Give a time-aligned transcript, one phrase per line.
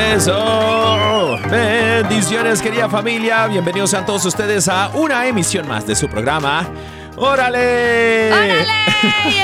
[0.00, 1.38] Eso.
[1.50, 3.46] Bendiciones, querida familia.
[3.46, 6.66] Bienvenidos a todos ustedes a una emisión más de su programa.
[7.16, 8.32] ¡Órale!
[8.32, 8.64] ¡Órale!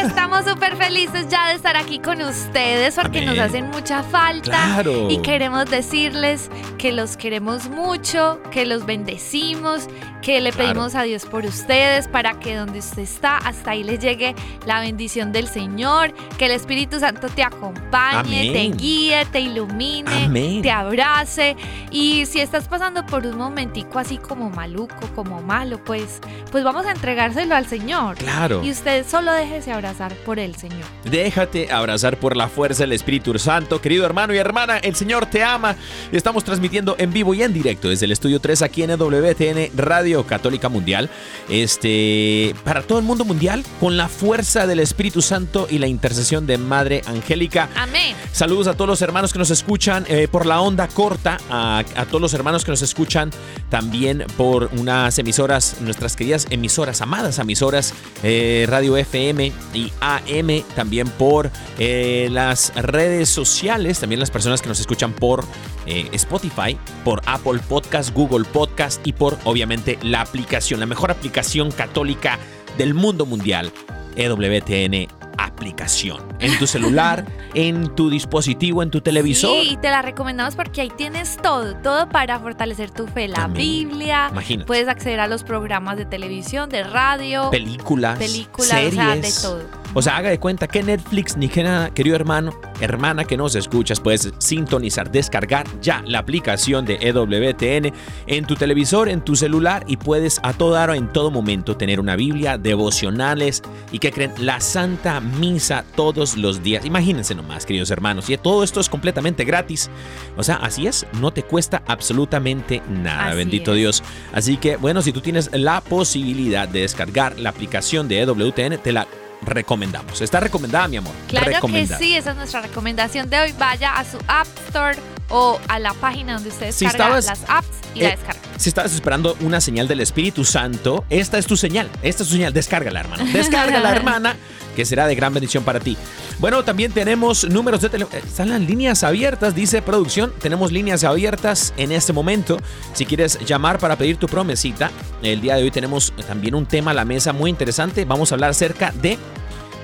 [0.03, 3.37] Estamos súper felices ya de estar aquí con ustedes porque Amén.
[3.37, 4.51] nos hacen mucha falta.
[4.51, 5.11] Claro.
[5.11, 9.89] Y queremos decirles que los queremos mucho, que los bendecimos,
[10.23, 10.71] que le Claro.
[10.71, 14.35] pedimos a Dios por ustedes para que donde usted está, hasta ahí les llegue
[14.67, 18.53] la bendición del Señor, que el Espíritu Santo te acompañe, Amén.
[18.53, 20.63] te guíe, te ilumine, Amén.
[20.63, 21.57] te abrace.
[21.91, 26.21] Y si estás pasando por un momentico así como maluco, como malo, pues,
[26.51, 28.17] pues vamos a entregárselo al Señor.
[28.17, 28.63] Claro.
[28.65, 30.85] Y usted solo déjese abrazar por el Señor.
[31.05, 33.81] Déjate abrazar por la fuerza del Espíritu Santo.
[33.81, 35.77] Querido hermano y hermana, el Señor te ama.
[36.13, 40.16] Estamos transmitiendo en vivo y en directo desde el Estudio 3 aquí en WTN Radio
[40.25, 41.11] Católica Mundial.
[41.49, 46.47] Este, para todo el mundo mundial, con la fuerza del Espíritu Santo y la intercesión
[46.47, 47.69] de Madre Angélica.
[47.77, 48.17] Amén.
[48.33, 52.05] Saludos a todos los hermanos que nos escuchan eh, por la onda corta, a, a
[52.07, 53.31] todos los hermanos que nos escuchan
[53.71, 61.09] también por unas emisoras, nuestras queridas emisoras, amadas emisoras, eh, Radio FM y AM, también
[61.09, 65.45] por eh, las redes sociales, también las personas que nos escuchan por
[65.87, 71.71] eh, Spotify, por Apple Podcast, Google Podcast y por obviamente la aplicación, la mejor aplicación
[71.71, 72.39] católica
[72.79, 73.73] del mundo mundial,
[74.17, 75.09] EWTN
[75.39, 77.25] aplicación en tu celular,
[77.55, 79.63] en tu dispositivo, en tu televisor.
[79.63, 83.29] Sí, y te la recomendamos porque ahí tienes todo, todo para fortalecer tu fe.
[83.29, 83.47] La.
[83.47, 84.67] Biblia, Imagínate.
[84.67, 88.93] puedes acceder a los programas de televisión, de radio, películas, películas, series.
[88.93, 89.86] o sea, de todo.
[89.99, 92.53] O sea, haga de cuenta que Netflix ni que nada, querido hermano,
[92.83, 97.95] hermana que nos escuchas, puedes sintonizar, descargar ya la aplicación de EWTN
[98.27, 101.99] en tu televisor, en tu celular y puedes a toda hora, en todo momento, tener
[101.99, 106.85] una Biblia, devocionales y que creen la Santa Misa todos los días.
[106.85, 109.89] Imagínense nomás, queridos hermanos, y todo esto es completamente gratis.
[110.37, 113.79] O sea, así es, no te cuesta absolutamente nada, Así bendito es.
[113.79, 114.03] Dios.
[114.35, 118.93] Así que, bueno, si tú tienes la posibilidad de descargar la aplicación de EWTN, te
[118.93, 119.07] la
[119.43, 120.21] recomendamos.
[120.21, 121.13] Está recomendada, mi amor.
[121.29, 123.55] Claro que sí, esa es nuestra recomendación de hoy.
[123.59, 124.97] Vaya a su App Store
[125.29, 128.41] o a la página donde usted Si descarga estabas- las apps y la eh, descarga.
[128.57, 131.89] Si estabas esperando una señal del Espíritu Santo, esta es tu señal.
[132.03, 132.53] Esta es tu señal.
[132.53, 133.25] Descárgala, hermano.
[133.33, 134.37] Descárgala, hermana,
[134.77, 135.97] que será de gran bendición para ti.
[136.39, 138.17] Bueno, también tenemos números de teléfono.
[138.25, 140.33] Están las líneas abiertas, dice producción.
[140.41, 142.59] Tenemos líneas abiertas en este momento.
[142.93, 144.93] Si quieres llamar para pedir tu promesita,
[145.23, 148.05] el día de hoy tenemos también un tema a la mesa muy interesante.
[148.05, 149.19] Vamos a hablar acerca de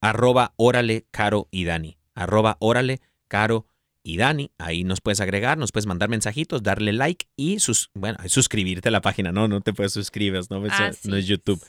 [0.00, 1.98] arroba órale caro y Dani.
[2.14, 3.66] Arroba órale caro
[4.02, 4.50] y Dani.
[4.58, 8.92] Ahí nos puedes agregar, nos puedes mandar mensajitos, darle like y sus, bueno, suscribirte a
[8.92, 9.32] la página.
[9.32, 11.62] No, no te puedes suscribir, no, Eso Así no es YouTube.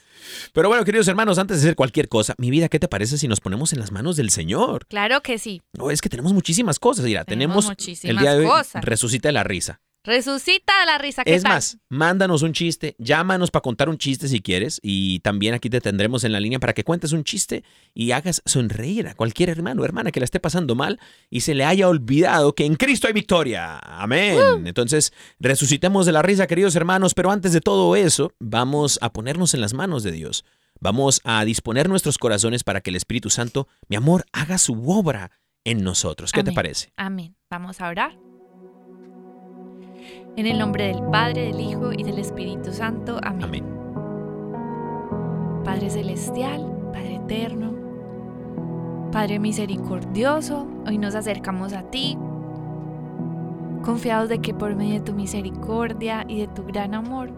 [0.53, 3.27] Pero bueno, queridos hermanos, antes de hacer cualquier cosa, mi vida, ¿qué te parece si
[3.27, 4.85] nos ponemos en las manos del Señor?
[4.88, 5.62] Claro que sí.
[5.74, 7.06] No, es que tenemos muchísimas cosas.
[7.06, 8.83] Mira, Tenemos tenemos, muchísimas el día de hoy, cosas.
[8.83, 9.81] resucita de la risa.
[10.06, 11.24] Resucita la risa.
[11.24, 11.54] ¿qué Es tal?
[11.54, 15.80] más, mándanos un chiste, llámanos para contar un chiste si quieres y también aquí te
[15.80, 17.64] tendremos en la línea para que cuentes un chiste
[17.94, 21.56] y hagas sonreír a cualquier hermano o hermana que la esté pasando mal y se
[21.56, 23.80] le haya olvidado que en Cristo hay victoria.
[23.80, 24.68] Amén.
[24.68, 29.54] Entonces, resucitemos de la risa, queridos hermanos, pero antes de todo eso, vamos a ponernos
[29.54, 30.44] en las manos de Dios.
[30.82, 35.32] Vamos a disponer nuestros corazones para que el Espíritu Santo, mi amor, haga su obra
[35.64, 36.34] en nosotros.
[36.34, 36.92] ¿Qué te parece?
[36.98, 37.38] Amén.
[37.50, 38.32] Vamos a orar.
[40.35, 43.19] En el nombre del Padre, del Hijo y del Espíritu Santo.
[43.21, 43.44] Amén.
[43.44, 43.63] Amén.
[45.63, 47.71] Padre Celestial, Padre Eterno,
[49.12, 52.18] Padre Misericordioso, hoy nos acercamos a ti,
[53.83, 57.30] confiados de que por medio de tu misericordia y de tu gran amor,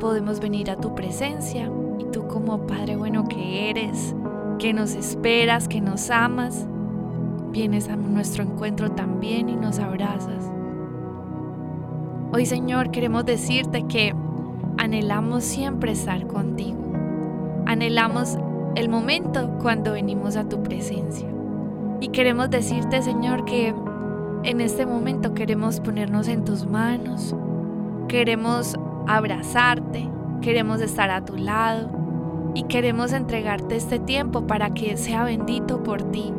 [0.00, 4.16] podemos venir a tu presencia y tú como Padre bueno que eres,
[4.58, 6.66] que nos esperas, que nos amas,
[7.50, 10.55] vienes a nuestro encuentro también y nos abrazas.
[12.36, 14.14] Hoy Señor queremos decirte que
[14.76, 16.92] anhelamos siempre estar contigo.
[17.64, 18.36] Anhelamos
[18.74, 21.26] el momento cuando venimos a tu presencia.
[21.98, 23.74] Y queremos decirte, Señor, que
[24.44, 27.34] en este momento queremos ponernos en tus manos,
[28.06, 30.06] queremos abrazarte,
[30.42, 31.88] queremos estar a tu lado
[32.52, 36.34] y queremos entregarte este tiempo para que sea bendito por ti.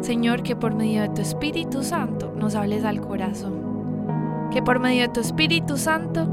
[0.00, 3.67] Señor, que por medio de tu Espíritu Santo nos hables al corazón.
[4.50, 6.26] Que por medio de tu Espíritu Santo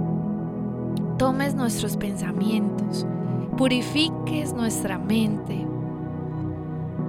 [1.18, 3.06] tomes nuestros pensamientos,
[3.58, 5.66] purifiques nuestra mente.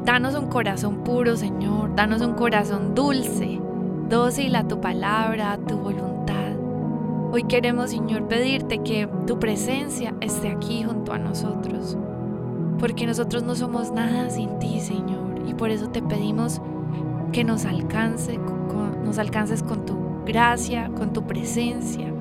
[0.05, 1.94] Danos un corazón puro, Señor.
[1.97, 3.61] Danos un corazón dulce,
[4.08, 6.52] dócil a tu palabra, a tu voluntad.
[7.33, 11.99] Hoy queremos, Señor, pedirte que tu presencia esté aquí junto a nosotros.
[12.78, 15.42] Porque nosotros no somos nada sin ti, Señor.
[15.47, 16.61] Y por eso te pedimos
[17.33, 18.38] que nos, alcance,
[19.04, 22.12] nos alcances con tu gracia, con tu presencia.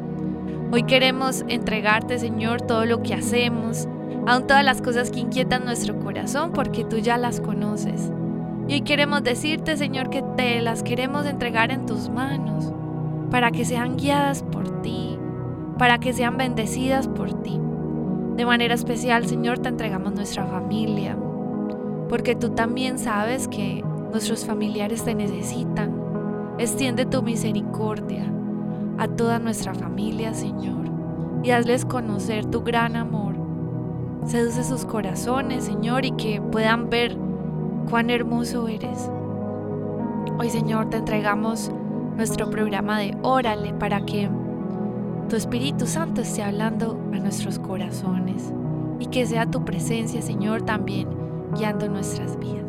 [0.71, 3.89] Hoy queremos entregarte, Señor, todo lo que hacemos,
[4.25, 8.11] aun todas las cosas que inquietan nuestro corazón, porque tú ya las conoces.
[8.67, 12.71] Y hoy queremos decirte, Señor, que te las queremos entregar en tus manos,
[13.29, 15.17] para que sean guiadas por ti,
[15.77, 17.59] para que sean bendecidas por ti.
[18.37, 21.17] De manera especial, Señor, te entregamos nuestra familia,
[22.07, 26.04] porque tú también sabes que nuestros familiares te necesitan.
[26.57, 28.23] Extiende tu misericordia
[28.97, 30.85] a toda nuestra familia, Señor,
[31.43, 33.35] y hazles conocer tu gran amor.
[34.25, 37.17] Seduce sus corazones, Señor, y que puedan ver
[37.89, 39.11] cuán hermoso eres.
[40.39, 41.71] Hoy, Señor, te entregamos
[42.15, 44.29] nuestro programa de Órale para que
[45.29, 48.53] tu Espíritu Santo esté hablando a nuestros corazones
[48.99, 51.09] y que sea tu presencia, Señor, también
[51.53, 52.64] guiando nuestras vidas.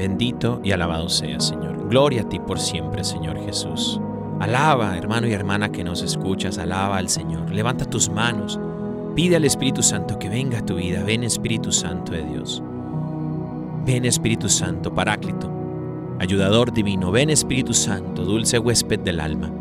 [0.00, 1.90] Bendito y alabado sea, Señor.
[1.90, 4.00] Gloria a ti por siempre, Señor Jesús.
[4.40, 7.50] Alaba, hermano y hermana que nos escuchas, alaba al Señor.
[7.50, 8.58] Levanta tus manos.
[9.14, 11.02] Pide al Espíritu Santo que venga a tu vida.
[11.02, 12.62] Ven Espíritu Santo de Dios.
[13.84, 15.52] Ven Espíritu Santo, Paráclito.
[16.18, 17.10] Ayudador divino.
[17.10, 19.52] Ven Espíritu Santo, dulce huésped del alma.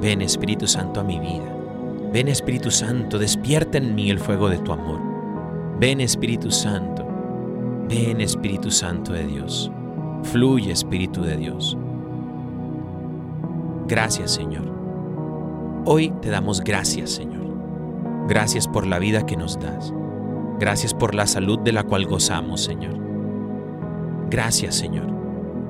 [0.00, 1.52] Ven Espíritu Santo a mi vida.
[2.12, 5.00] Ven Espíritu Santo, despierta en mí el fuego de tu amor.
[5.80, 7.03] Ven Espíritu Santo.
[7.88, 9.70] Ven Espíritu Santo de Dios.
[10.22, 11.76] Fluye Espíritu de Dios.
[13.86, 14.64] Gracias Señor.
[15.84, 17.44] Hoy te damos gracias Señor.
[18.26, 19.92] Gracias por la vida que nos das.
[20.58, 22.98] Gracias por la salud de la cual gozamos Señor.
[24.30, 25.12] Gracias Señor.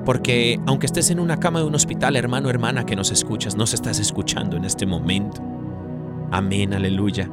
[0.05, 3.73] Porque aunque estés en una cama de un hospital, hermano, hermana que nos escuchas, nos
[3.73, 5.41] estás escuchando en este momento.
[6.31, 7.29] Amén, aleluya.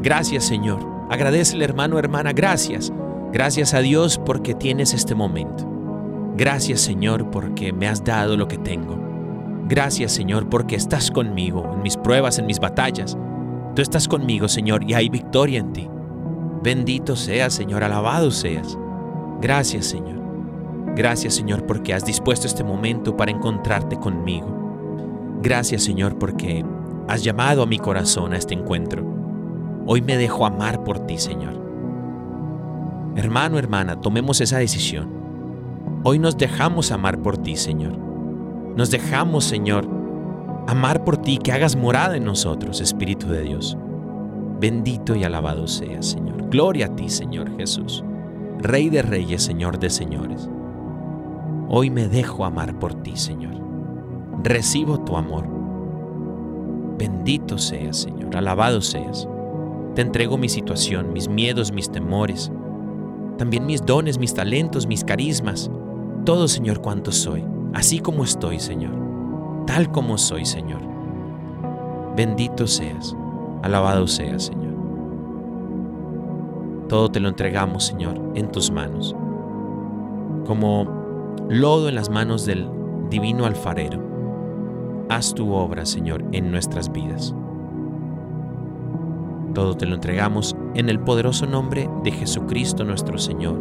[0.00, 0.78] Gracias Señor.
[1.10, 2.92] Agradecele hermano, hermana, gracias.
[3.34, 5.68] Gracias a Dios porque tienes este momento.
[6.36, 8.96] Gracias Señor porque me has dado lo que tengo.
[9.66, 13.18] Gracias Señor porque estás conmigo en mis pruebas, en mis batallas.
[13.74, 15.90] Tú estás conmigo Señor y hay victoria en ti.
[16.62, 18.78] Bendito seas Señor, alabado seas.
[19.40, 20.22] Gracias Señor.
[20.94, 25.40] Gracias Señor porque has dispuesto este momento para encontrarte conmigo.
[25.42, 26.64] Gracias Señor porque
[27.08, 29.04] has llamado a mi corazón a este encuentro.
[29.86, 31.63] Hoy me dejo amar por ti Señor.
[33.16, 35.08] Hermano, hermana, tomemos esa decisión.
[36.02, 37.96] Hoy nos dejamos amar por ti Señor.
[38.76, 39.88] Nos dejamos Señor
[40.66, 43.76] amar por ti, que hagas morada en nosotros, Espíritu de Dios.
[44.60, 46.48] Bendito y alabado seas Señor.
[46.48, 48.02] Gloria a ti Señor Jesús.
[48.58, 50.48] Rey de reyes, Señor de señores.
[51.68, 53.54] Hoy me dejo amar por ti, Señor.
[54.42, 55.46] Recibo tu amor.
[56.98, 58.36] Bendito seas, Señor.
[58.36, 59.28] Alabado seas.
[59.94, 62.50] Te entrego mi situación, mis miedos, mis temores.
[63.38, 65.70] También mis dones, mis talentos, mis carismas.
[66.24, 67.44] Todo, Señor, cuanto soy.
[67.72, 68.92] Así como estoy, Señor.
[69.66, 70.80] Tal como soy, Señor.
[72.16, 73.16] Bendito seas.
[73.62, 74.74] Alabado seas, Señor.
[76.88, 79.16] Todo te lo entregamos, Señor, en tus manos.
[80.46, 80.86] Como
[81.48, 82.68] lodo en las manos del
[83.10, 84.00] divino alfarero.
[85.08, 87.34] Haz tu obra, Señor, en nuestras vidas.
[89.54, 93.56] Todo te lo entregamos en el poderoso nombre de Jesucristo nuestro Señor,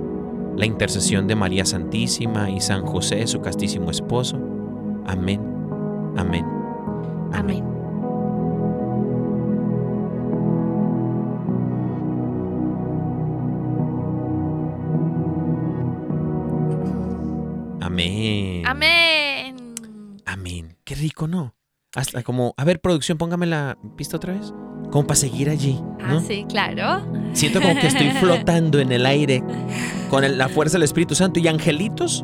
[0.58, 4.38] la intercesión de María Santísima y San José, su castísimo esposo.
[5.06, 5.40] Amén,
[6.18, 6.46] amén,
[7.32, 7.64] amén.
[17.82, 18.64] Amén.
[18.66, 18.66] Amén.
[18.66, 19.76] Amén.
[20.26, 20.78] Amén.
[20.84, 21.54] Qué rico, ¿no?
[21.96, 24.52] Hasta como, a ver, producción, póngame la pista otra vez.
[24.94, 27.12] Como para seguir allí, Ah, sí, claro.
[27.34, 29.42] Siento como que estoy flotando en el aire
[30.12, 32.24] con el- la fuerza del Espíritu Santo y angelitos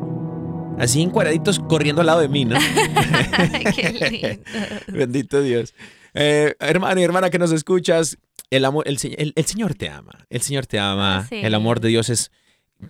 [0.78, 2.56] así encuadraditos corriendo al lado de mí, ¿no?
[3.74, 4.42] Qué lindo.
[4.86, 5.74] Bendito Dios.
[6.14, 8.18] Eh, hermano y hermana que nos escuchas,
[8.50, 10.12] el, amor, el, se- el- el Señor te ama.
[10.30, 11.18] El Señor te ama.
[11.18, 11.36] Ah, sí.
[11.42, 12.30] El amor de Dios es,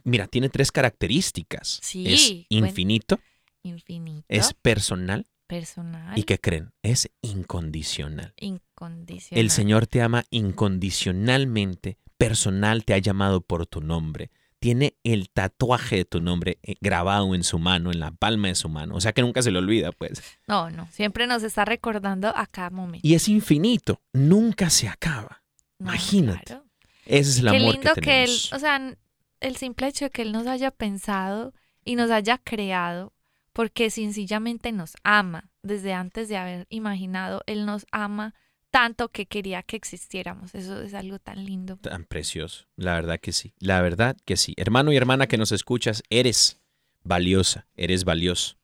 [0.05, 1.81] mira, tiene tres características.
[1.83, 3.19] Sí, es infinito,
[3.63, 4.25] Infinito.
[4.29, 6.17] es personal personal.
[6.19, 8.33] y que creen, es incondicional.
[8.81, 9.41] Incondicional.
[9.45, 14.31] El Señor te ama incondicionalmente, personal, te ha llamado por tu nombre.
[14.59, 18.55] Tiene el tatuaje de tu nombre eh, grabado en su mano, en la palma de
[18.55, 18.95] su mano.
[18.95, 20.23] O sea que nunca se le olvida, pues.
[20.47, 20.87] No, no.
[20.93, 23.07] Siempre nos está recordando a cada momento.
[23.07, 25.43] Y es infinito, nunca se acaba.
[25.79, 26.45] No, imagínate.
[26.45, 26.65] claro.
[27.07, 28.53] Ese es el Qué amor lindo que que, él, tenemos.
[28.53, 28.97] o sea,
[29.41, 33.15] el simple hecho de que él nos haya pensado y nos haya creado,
[33.55, 35.51] porque sencillamente nos ama.
[35.63, 38.35] Desde antes de haber imaginado, él nos ama
[38.71, 40.55] tanto que quería que existiéramos.
[40.55, 41.77] Eso es algo tan lindo.
[41.77, 42.67] Tan precioso.
[42.77, 43.53] La verdad que sí.
[43.59, 44.55] La verdad que sí.
[44.57, 46.61] Hermano y hermana que nos escuchas, eres
[47.03, 48.57] valiosa, eres valioso.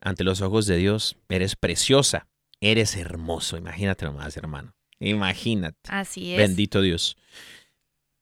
[0.00, 2.26] Ante los ojos de Dios, eres preciosa,
[2.60, 3.56] eres hermoso.
[3.56, 4.74] Imagínate nomás, hermano.
[4.98, 5.78] Imagínate.
[5.88, 6.38] Así es.
[6.38, 7.16] Bendito Dios.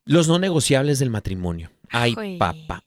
[0.04, 1.70] Los no negociables del matrimonio.
[1.90, 2.36] Ay, Uy.
[2.36, 2.84] papá.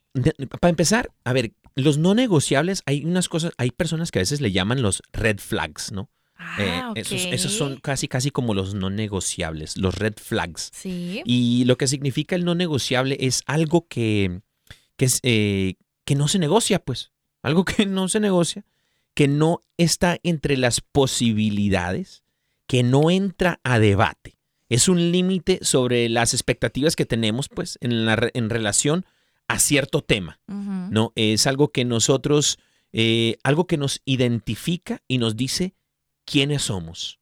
[0.59, 4.41] Para empezar, a ver, los no negociables, hay unas cosas, hay personas que a veces
[4.41, 6.09] le llaman los red flags, ¿no?
[6.59, 10.69] Eh, Ah, esos, son casi, casi como los no negociables, los red flags.
[10.73, 11.21] Sí.
[11.25, 14.41] Y lo que significa el no negociable es algo que,
[14.97, 17.11] que, es, eh, que no se negocia, pues.
[17.41, 18.65] Algo que no se negocia,
[19.13, 22.23] que no está entre las posibilidades,
[22.67, 24.37] que no entra a debate.
[24.69, 29.05] Es un límite sobre las expectativas que tenemos, pues, en, la, en relación
[29.47, 30.39] a cierto tema.
[30.47, 31.11] ¿no?
[31.15, 32.57] Es algo que nosotros,
[32.93, 35.73] eh, algo que nos identifica y nos dice
[36.25, 37.19] quiénes somos.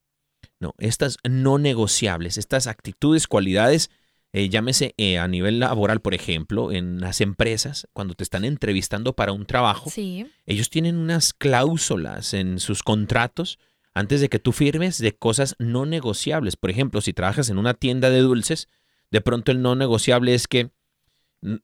[0.59, 0.75] ¿no?
[0.77, 3.89] Estas no negociables, estas actitudes, cualidades,
[4.33, 9.13] eh, llámese eh, a nivel laboral, por ejemplo, en las empresas, cuando te están entrevistando
[9.15, 10.27] para un trabajo, Sí.
[10.45, 13.57] ellos tienen unas cláusulas en sus contratos
[13.93, 16.57] antes de que tú firmes de cosas no negociables.
[16.57, 18.67] Por ejemplo, si trabajas en una tienda de dulces,
[19.11, 20.69] de pronto el no negociable es que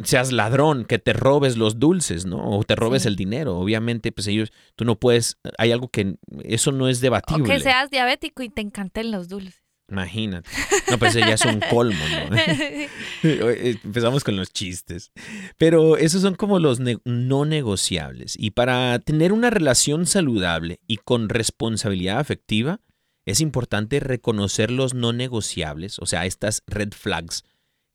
[0.03, 2.37] seas ladrón, que te robes los dulces, ¿no?
[2.57, 3.07] O te robes Sí.
[3.09, 3.57] el dinero.
[3.57, 7.53] Obviamente, pues ellos, tú no puedes, hay algo que eso no es O debatible.
[7.53, 9.61] que seas diabético y te encanten los dulces.
[9.87, 10.49] Imagínate.
[10.89, 12.35] No, pues ya es un colmo, ¿no?
[13.23, 15.11] Eh, Empezamos con los chistes.
[15.57, 18.35] Pero esos son como los ne- no negociables.
[18.39, 22.79] Y para tener una relación saludable y con responsabilidad afectiva,
[23.27, 27.43] es importante reconocer los no negociables, o sea, estas red flags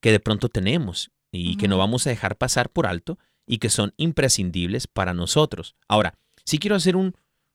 [0.00, 3.70] que de pronto tenemos y que no vamos a dejar pasar por alto y que
[3.70, 5.74] son imprescindibles para nosotros.
[5.88, 7.14] Ahora, sí quiero hacer un,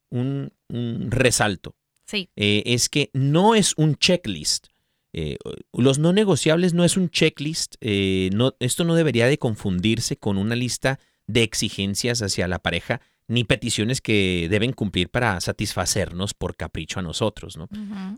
[0.09, 1.75] un- un resalto
[2.07, 4.67] Sí, eh, es que no es un checklist.
[5.13, 5.37] Eh,
[5.73, 7.75] los no negociables no es un checklist.
[7.81, 13.01] eh, no, esto no debería de confundirse con una lista de exigencias hacia la pareja
[13.27, 17.67] ni peticiones que deben cumplir para satisfacernos por capricho a nosotros, ¿no?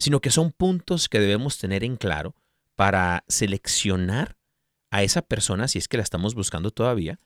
[0.01, 2.35] Sino que son puntos que debemos tener en claro
[2.75, 4.35] para seleccionar
[4.91, 7.19] a esa persona, si es que la estamos buscando todavía,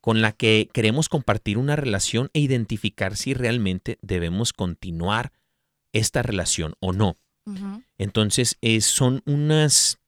[0.00, 5.32] con la que queremos compartir una relación e identificar si realmente debemos continuar
[5.92, 7.16] esta relación o no.
[7.98, 9.98] Entonces, eh, son unas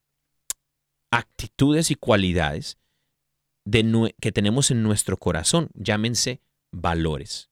[1.11, 2.79] actitudes y cualidades
[3.65, 6.41] de que tenemos en nuestro corazón, llámense
[6.73, 7.49] valores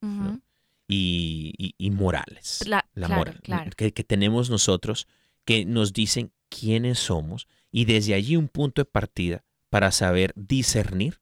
[0.87, 2.63] y, y- y morales.
[2.67, 3.71] La- la claro, moral claro.
[3.77, 5.07] que, que tenemos nosotros,
[5.45, 9.44] que nos dicen quiénes somos y desde allí un punto de partida
[9.75, 11.21] para saber discernir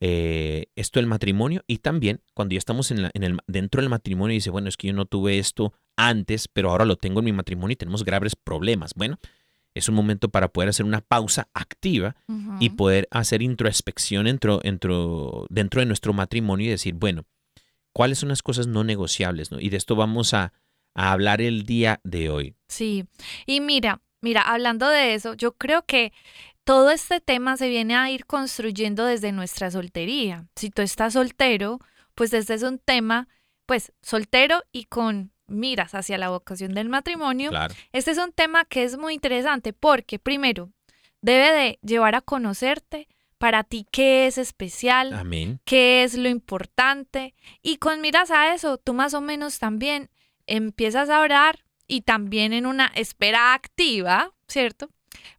[0.00, 3.88] eh, esto del matrimonio y también cuando ya estamos en la- en el, dentro del
[3.88, 7.20] matrimonio y dice, bueno, es que yo no tuve esto antes, pero ahora lo tengo
[7.20, 8.92] en mi matrimonio y tenemos graves problemas.
[8.94, 9.18] Bueno,
[9.74, 12.14] es un momento para poder hacer una pausa activa
[12.60, 17.24] y poder hacer introspección dentro, dentro, dentro de nuestro matrimonio y decir, bueno,
[17.94, 19.50] ¿cuáles son las cosas no negociables?
[19.50, 19.58] no?
[19.60, 20.52] Y de esto vamos a,
[20.94, 22.54] a hablar el día de hoy.
[22.68, 23.06] Sí,
[23.46, 26.12] y mira, mira, hablando de eso, yo creo que
[26.66, 30.48] todo este tema se viene a ir construyendo desde nuestra soltería.
[30.56, 31.78] Si tú estás soltero,
[32.16, 33.28] pues este es un tema,
[33.66, 37.50] pues soltero y con miras hacia la vocación del matrimonio.
[37.50, 37.72] Claro.
[37.92, 40.72] Este es un tema que es muy interesante porque primero
[41.22, 43.06] debe de llevar a conocerte
[43.38, 45.60] para ti qué es especial, Amén.
[45.64, 50.10] qué es lo importante y con miras a eso, tú más o menos también
[50.48, 54.90] empiezas a orar y también en una espera activa, ¿cierto?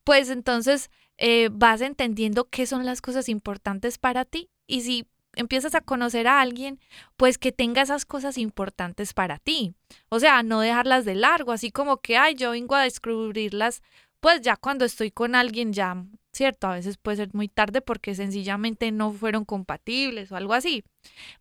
[0.05, 5.75] Pues entonces eh, vas entendiendo qué son las cosas importantes para ti y si empiezas
[5.75, 6.79] a conocer a alguien,
[7.15, 9.75] pues que tenga esas cosas importantes para ti.
[10.09, 13.81] O sea, no dejarlas de largo, así como que, ay, yo vengo a descubrirlas,
[14.19, 16.03] pues ya cuando estoy con alguien ya,
[16.33, 16.67] ¿cierto?
[16.67, 20.83] A veces puede ser muy tarde porque sencillamente no fueron compatibles o algo así.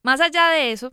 [0.03, 0.93] Más allá de eso,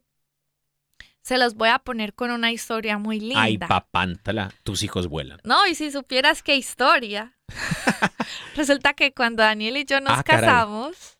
[1.24, 3.42] se los voy a poner con una historia muy linda.
[3.42, 5.40] Ay, papántala, tus hijos vuelan.
[5.44, 7.34] No, y si supieras qué historia.
[8.56, 11.18] Resulta que cuando Daniel y yo nos Ah, casamos,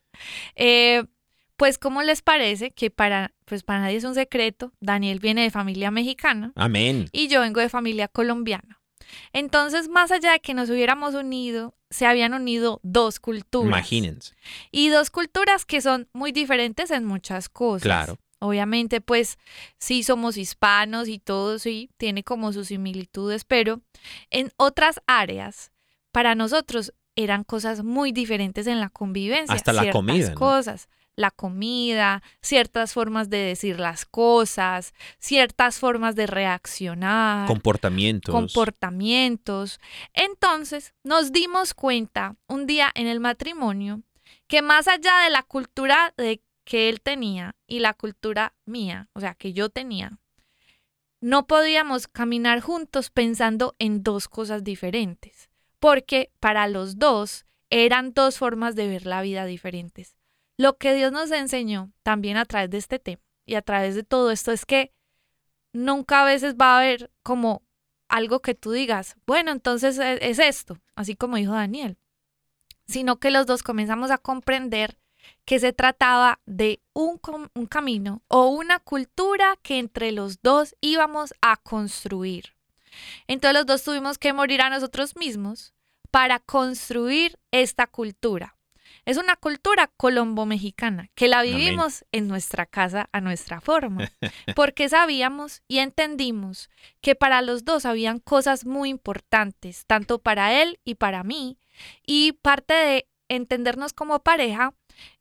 [0.56, 1.04] eh,
[1.58, 5.52] pues ¿cómo les parece que para, pues para nadie es un secreto, Daniel viene de
[5.52, 7.08] familia mexicana Amén.
[7.12, 8.80] y yo vengo de familia colombiana.
[9.32, 13.68] Entonces, más allá de que nos hubiéramos unido, se habían unido dos culturas.
[13.68, 14.34] Imagínense.
[14.72, 17.84] Y dos culturas que son muy diferentes en muchas cosas.
[17.84, 18.18] Claro.
[18.43, 19.38] Obviamente, pues
[19.77, 23.79] sí somos hispanos y todo, sí, tiene como sus similitudes, pero
[24.32, 25.71] en otras áreas,
[26.12, 29.56] para nosotros eran cosas muy diferentes en la convivencia.
[29.56, 30.36] Hasta la comida, ¿no?
[30.36, 30.89] cosas.
[31.15, 38.34] La comida, ciertas formas de decir las cosas, ciertas formas de reaccionar Comportamientos.
[38.34, 39.79] comportamientos.
[40.13, 44.01] Entonces nos dimos cuenta un día en el matrimonio
[44.47, 49.19] que más allá de la cultura de que él tenía y la cultura mía, o
[49.19, 50.19] sea, que yo tenía,
[51.21, 55.49] no podíamos caminar juntos pensando en dos cosas diferentes,
[55.80, 60.15] porque para los dos eran dos formas de ver la vida diferentes.
[60.58, 64.04] Lo que Dios nos enseñó también a través de este tema y a través de
[64.04, 64.91] todo esto es que
[65.71, 67.63] nunca a veces va a haber como
[68.08, 71.97] algo que tú digas, bueno, entonces e- es esto, así como dijo Daniel,
[72.86, 74.99] sino que los dos comenzamos a comprender
[75.45, 77.19] que se trataba de un,
[77.53, 82.56] un camino o una cultura que entre los dos íbamos a construir.
[83.27, 85.73] Entonces los dos tuvimos que morir a nosotros mismos
[86.12, 88.56] para construir esta cultura.
[89.06, 91.58] Es una cultura colombo-mexicana que la Amén.
[91.58, 94.10] vivimos en nuestra casa a nuestra forma,
[94.56, 96.69] porque sabíamos y entendimos
[97.01, 101.58] que para los dos habían cosas muy importantes, tanto para él y para mí,
[102.06, 104.73] y parte de entendernos como pareja,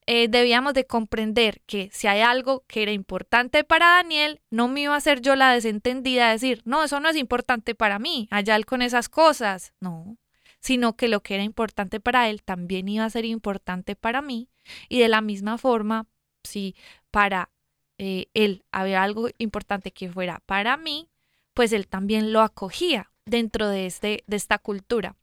[0.06, 4.82] eh, debíamos de comprender que si hay algo que era importante para Daniel, no me
[4.82, 8.28] iba a ser yo la desentendida de decir, no, eso no es importante para mí,
[8.30, 10.18] allá con esas cosas, no,
[10.60, 14.48] sino que lo que era importante para él también iba a ser importante para mí,
[14.88, 16.06] y de la misma forma,
[16.44, 16.74] si
[17.10, 17.50] para
[17.98, 21.08] eh, él había algo importante que fuera para mí,
[21.54, 23.08] pues él también lo acogía.
[23.24, 25.14] dentro de, este, de esta cultura.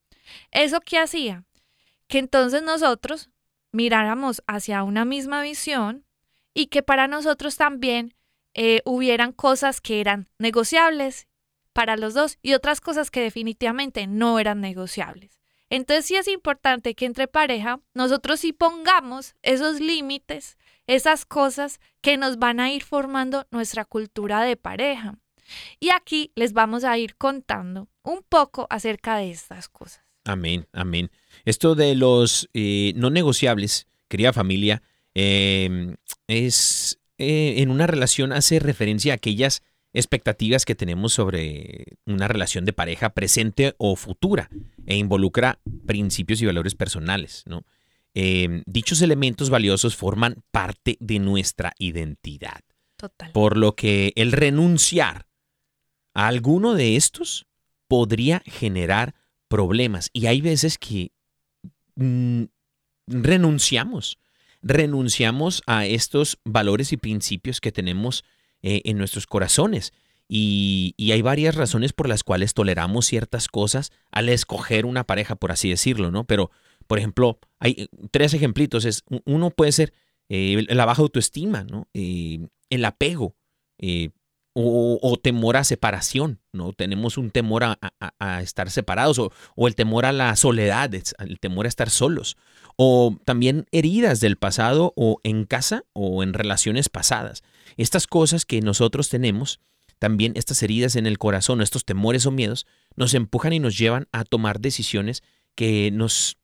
[0.51, 1.43] ¿Eso qué hacía?
[2.07, 3.29] Que entonces nosotros
[3.71, 6.05] miráramos hacia una misma visión
[6.53, 8.15] y que para nosotros también
[8.53, 11.27] eh, hubieran cosas que eran negociables
[11.73, 15.39] para los dos y otras cosas que definitivamente no eran negociables.
[15.69, 22.17] Entonces sí es importante que entre pareja nosotros sí pongamos esos límites, esas cosas que
[22.17, 25.19] nos van a ir formando nuestra cultura de pareja.
[25.79, 30.03] Y aquí les vamos a ir contando un poco acerca de estas cosas.
[30.25, 31.11] Amén, amén.
[31.45, 34.81] Esto de los eh, no negociables, querida familia,
[35.15, 35.95] eh,
[36.27, 39.61] es eh, en una relación hace referencia a aquellas
[39.91, 44.49] expectativas que tenemos sobre una relación de pareja presente o futura
[44.85, 47.43] e involucra principios y valores personales.
[47.45, 47.65] ¿no?
[48.13, 52.61] Eh, dichos elementos valiosos forman parte de nuestra identidad.
[52.95, 53.31] Total.
[53.31, 55.27] Por lo que el renunciar
[56.13, 57.47] a alguno de estos
[57.87, 59.15] podría generar
[59.47, 60.09] problemas.
[60.13, 61.11] Y hay veces que
[62.03, 62.43] mm,
[63.07, 64.19] renunciamos,
[64.61, 68.23] renunciamos a estos valores y principios que tenemos
[68.61, 69.93] eh, en nuestros corazones.
[70.27, 75.51] Y, hay varias razones por las cuales toleramos ciertas cosas al escoger una pareja, por
[75.51, 76.25] así decirlo, ¿no?
[76.25, 76.51] Pero,
[76.85, 78.85] por ejemplo, hay eh, tres ejemplitos.
[78.85, 79.93] Es, uno puede ser
[80.29, 81.87] eh, la baja autoestima, ¿no?
[81.93, 83.35] El apego
[83.79, 84.09] eh,
[84.61, 86.73] o, temor a separación, ¿no?
[86.73, 91.69] Tenemos un temor a, estar separados o, el temor a la soledad, el temor a
[91.69, 92.35] estar solos.
[92.75, 97.43] O también heridas del pasado o en casa o en relaciones pasadas.
[97.77, 99.59] Estas cosas que nosotros tenemos,
[99.97, 104.07] también estas heridas en el corazón, estos temores o miedos, nos empujan y nos llevan
[104.11, 105.23] a tomar decisiones
[105.55, 106.37] que nos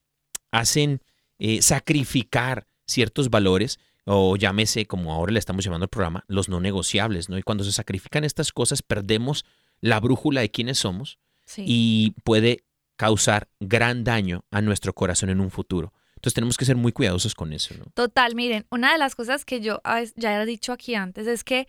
[0.52, 1.02] hacen
[1.40, 6.60] eh, sacrificar ciertos valores o llámese, como ahora le estamos llamando al programa, los no
[6.60, 7.38] negociables, ¿no?
[7.38, 9.46] Y cuando se sacrifican estas cosas, perdemos
[9.82, 11.64] la brújula de quiénes somos Sí.
[11.68, 12.64] y puede
[12.96, 15.92] causar gran daño a nuestro corazón en un futuro.
[16.16, 17.86] Entonces tenemos que ser muy cuidadosos con eso, ¿no?
[17.94, 19.82] Total, miren, una de las cosas que yo
[20.16, 21.68] ya he dicho aquí antes es que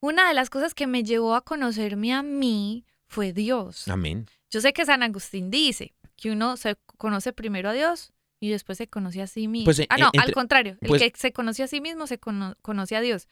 [0.00, 3.88] una de las cosas que me llevó a conocerme a mí fue Dios.
[3.88, 4.26] Amén.
[4.50, 8.12] Yo sé que San Agustín dice que uno se conoce primero a Dios
[8.44, 9.64] y después se conoce a sí mismo.
[9.66, 12.06] Pues, eh, ah, no, entre- al contrario, el pues- que se conoce a sí mismo
[12.06, 13.28] se cono- conoce a Dios.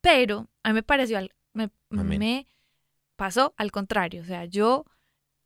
[0.00, 2.46] Pero a mí me pareció, al- me, me
[3.16, 4.22] pasó al contrario.
[4.22, 4.84] O sea, yo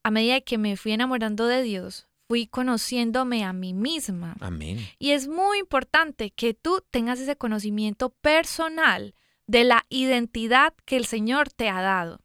[0.03, 4.37] a medida que me fui enamorando de Dios, fui conociéndome a mí misma.
[4.41, 4.79] Amén.
[4.99, 9.15] Y es muy importante que tú tengas ese conocimiento personal
[9.47, 12.21] de la identidad que el Señor te ha dado.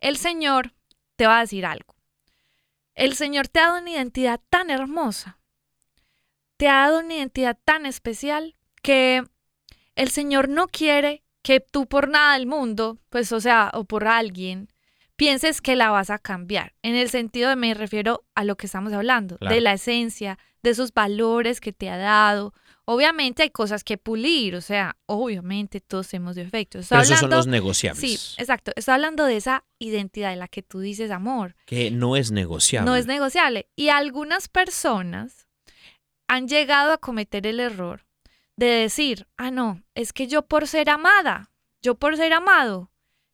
[0.00, 0.72] El Señor
[1.16, 1.94] te va a decir algo.
[2.94, 5.38] El Señor te ha dado una identidad tan hermosa,
[6.56, 9.22] te ha dado una identidad tan especial que
[9.94, 14.06] el Señor no quiere que tú por nada del mundo, pues o sea, o por
[14.08, 14.68] alguien,
[15.16, 16.74] pienses que la vas a cambiar.
[16.82, 19.54] En el sentido de me refiero a lo que estamos hablando, Claro.
[19.54, 22.52] de la esencia, de esos valores que te ha dado.
[22.84, 26.82] Obviamente hay cosas que pulir, o sea, obviamente todos tenemos defectos.
[26.82, 28.00] Estoy Pero esos son hablando- los negociables.
[28.20, 28.72] Sí, exacto.
[28.76, 31.54] Estoy hablando de esa identidad de la que tú dices amor.
[31.66, 32.88] Que no es negociable.
[32.90, 33.68] No es negociable.
[33.76, 35.45] Y algunas personas
[36.28, 38.06] han llegado a cometer el error
[38.56, 41.50] de decir, ah, no, es que yo por ser amada,
[41.82, 42.90] yo por ser amado,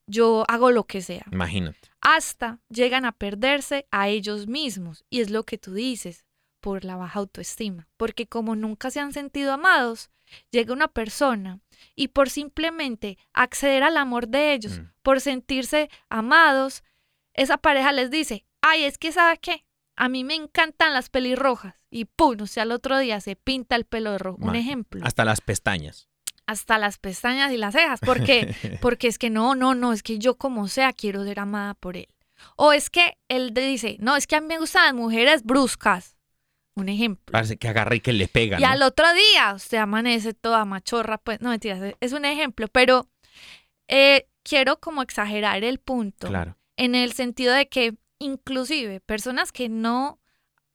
[0.06, 1.24] yo hago lo que sea.
[1.30, 1.90] Imagínate.
[2.00, 5.04] Hasta llegan a perderse a ellos mismos.
[5.08, 6.24] Y es lo que tú dices,
[6.60, 7.88] por la baja autoestima.
[7.96, 10.10] Porque como nunca se han sentido amados,
[10.50, 11.60] llega una persona
[11.94, 14.90] y por simplemente acceder al amor de ellos, Mm.
[15.02, 16.82] por sentirse amados,
[17.34, 19.64] esa pareja les dice, ay, es que ¿sabe qué?
[19.96, 21.74] A mí me encantan las pelirrojas.
[21.94, 24.38] Y pum, o sea, al otro día se pinta el pelo de rojo.
[24.40, 25.04] Un ejemplo.
[25.04, 26.08] Hasta las pestañas.
[26.46, 28.00] Hasta las pestañas y las cejas.
[28.00, 28.54] ¿Por qué?
[28.80, 31.98] Porque es que no, no, no, es que yo como sea quiero ser amada por
[31.98, 32.08] él.
[32.56, 36.16] O es que él dice, no, es que a mí me gustan las mujeres bruscas.
[36.74, 37.30] Un ejemplo.
[37.30, 38.58] Parece que agarra y que le pega.
[38.58, 38.68] Y ¿no?
[38.68, 43.06] al otro día usted amanece toda machorra, pues no mentiras, es un ejemplo, pero
[43.88, 46.56] eh, quiero como exagerar el punto Claro.
[46.78, 50.21] en el sentido de que inclusive personas que no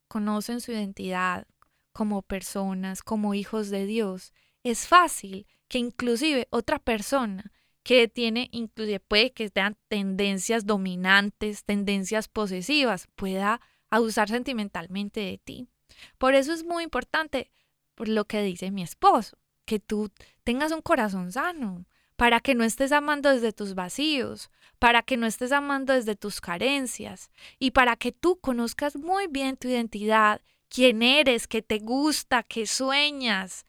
[0.08, 1.48] conocen su identidad
[1.94, 7.52] como personas, como hijos de Dios, es fácil que inclusive otra persona
[7.84, 15.70] que tiene, inclusive puede que tengan tendencias dominantes, tendencias posesivas, pueda abusar sentimentalmente de ti.
[16.18, 17.52] Por eso es muy importante,
[17.96, 20.12] por lo que dice mi esposo, que tú
[20.44, 21.86] tengas un corazón sano,
[22.18, 24.50] para que no estés amando desde tus vacíos,
[24.80, 29.56] para que no estés amando desde tus carencias y para que tú conozcas muy bien
[29.56, 33.66] tu identidad, quién eres, qué te gusta, qué sueñas.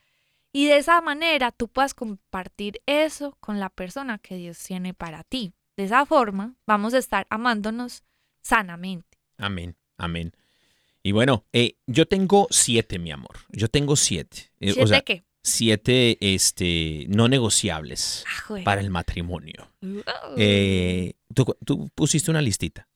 [0.51, 5.23] Y de esa manera tú puedas compartir eso con la persona que Dios tiene para
[5.25, 5.53] ti.
[5.77, 8.03] De esa forma vamos a estar amándonos
[8.41, 9.19] sanamente.
[9.37, 10.33] Amén, amén.
[11.03, 13.37] Y bueno, eh, yo tengo siete, mi amor.
[13.51, 14.51] Yo tengo siete.
[14.59, 15.25] Eh, ¿Siete o sea, qué?
[15.49, 19.71] Siete este, no negociables Ah, para el matrimonio.
[20.37, 22.89] Eh, tú, tú pusiste una listita.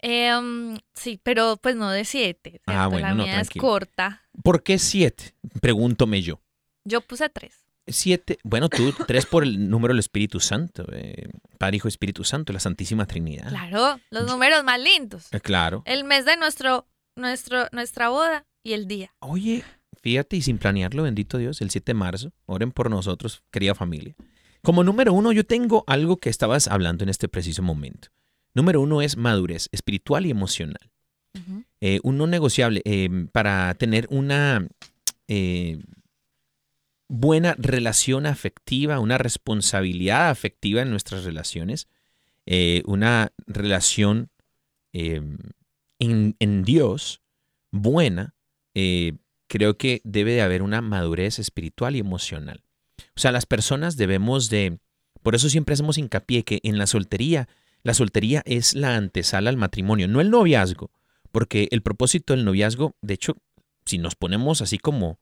[0.00, 2.60] Em, sí, pero pues no de siete.
[2.66, 3.62] Ah, bueno, La no, mía es tranquilo.
[3.62, 4.22] corta.
[4.42, 5.34] ¿Por qué siete?
[5.60, 6.40] Pregúntome yo.
[6.84, 7.54] Yo puse tres.
[7.90, 11.26] Siete, bueno, tú, tres por el número del Espíritu Santo, eh,
[11.58, 13.48] Padre, Hijo, Espíritu Santo, la Santísima Trinidad.
[13.48, 15.32] Claro, los números más lindos.
[15.32, 15.82] Eh, claro.
[15.86, 19.14] El mes de nuestro, nuestro, nuestra boda y el día.
[19.20, 19.64] Oye,
[20.00, 24.14] fíjate, y sin planearlo, bendito Dios, el 7 de marzo, oren por nosotros, querida familia.
[24.62, 28.08] Como número uno, yo tengo algo que estabas hablando en este preciso momento.
[28.54, 30.90] Número uno es madurez espiritual y emocional.
[31.80, 34.66] Eh, un no negociable eh, para tener una
[35.28, 35.80] eh,
[37.08, 41.86] buena relación afectiva, una responsabilidad afectiva en nuestras relaciones,
[42.86, 44.30] una relación
[44.92, 45.52] en,
[45.98, 47.20] en Dios
[47.70, 48.34] buena,
[49.48, 52.62] creo que debe de haber una madurez espiritual y emocional.
[53.16, 54.78] O sea, las personas debemos de,
[55.22, 57.48] por eso siempre hacemos hincapié que en la soltería,
[57.82, 60.90] la soltería es la antesala al matrimonio, no el noviazgo,
[61.32, 63.36] porque el propósito del noviazgo, de hecho,
[63.84, 65.18] si nos ponemos así como,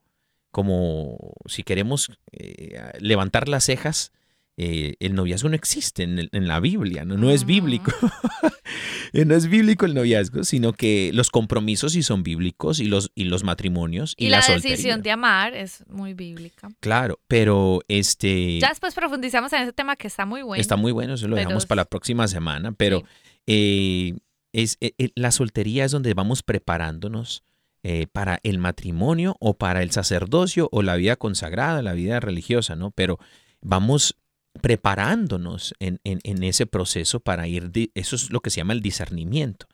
[0.51, 4.13] como si queremos eh, levantar las cejas,
[4.59, 7.47] eh, el noviazgo no existe en, el- en la Biblia, no, no es Ah.
[7.47, 7.93] bíblico.
[9.13, 13.25] no es bíblico el noviazgo, sino que los compromisos sí son bíblicos y los, y
[13.25, 16.69] los matrimonios y, Y, la, decisión de amar es muy bíblica.
[16.81, 20.61] Claro, pero este Ya después profundizamos en ese tema que está muy bueno.
[20.61, 23.05] está muy bueno, eso lo pero dejamos para la próxima semana, pero Sí.
[23.47, 24.15] eh,
[24.53, 27.43] es, eh, eh, la soltería es donde vamos preparándonos
[27.83, 32.75] eh, para el matrimonio o para el sacerdocio o la vida consagrada, la vida religiosa,
[32.75, 32.91] ¿no?
[32.91, 33.19] Pero
[33.61, 34.17] vamos
[34.61, 39.67] preparándonos en, en- ese proceso para ir, eso es lo que se llama el discernimiento.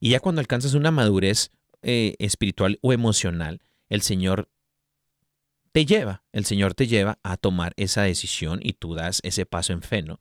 [0.00, 1.50] Y ya cuando alcanzas una madurez
[1.82, 4.48] eh, espiritual o emocional, el Señor
[5.72, 9.72] te lleva, el Señor te lleva a tomar esa decisión y tú das ese paso
[9.72, 10.18] en fe, ¿no?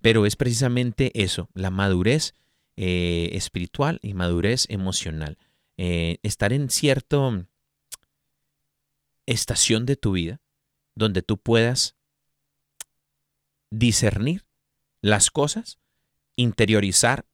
[0.00, 2.34] Pero es precisamente eso, la madurez
[2.76, 5.38] eh, espiritual y madurez emocional.
[5.76, 7.16] Eh, estar en cierta
[9.26, 10.40] estación de tu vida
[10.94, 11.94] donde tú puedas
[13.70, 14.44] discernir
[15.00, 15.78] las cosas,
[16.36, 17.26] interiorizar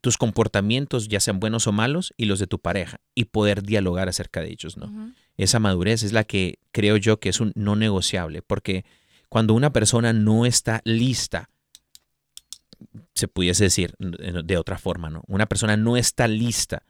[0.00, 4.08] tus comportamientos, ya sean buenos o malos, y los de tu pareja, y poder dialogar
[4.08, 5.14] acerca de ellos, ¿no?
[5.38, 8.84] Esa madurez es la que creo yo que es un no negociable, porque
[9.30, 11.48] cuando una persona no está lista,
[13.14, 15.22] se pudiese decir eh, de otra forma, ¿no?
[15.26, 16.82] Una persona no está lista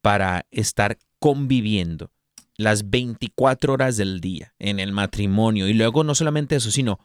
[0.00, 2.10] para estar conviviendo
[2.56, 7.00] las 24 horas del día en el matrimonio y luego no solamente eso, sino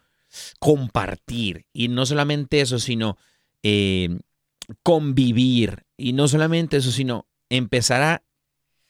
[0.60, 3.18] compartir y no solamente eso, sino
[3.64, 4.20] eh,
[4.84, 8.24] convivir y no solamente eso, sino empezar a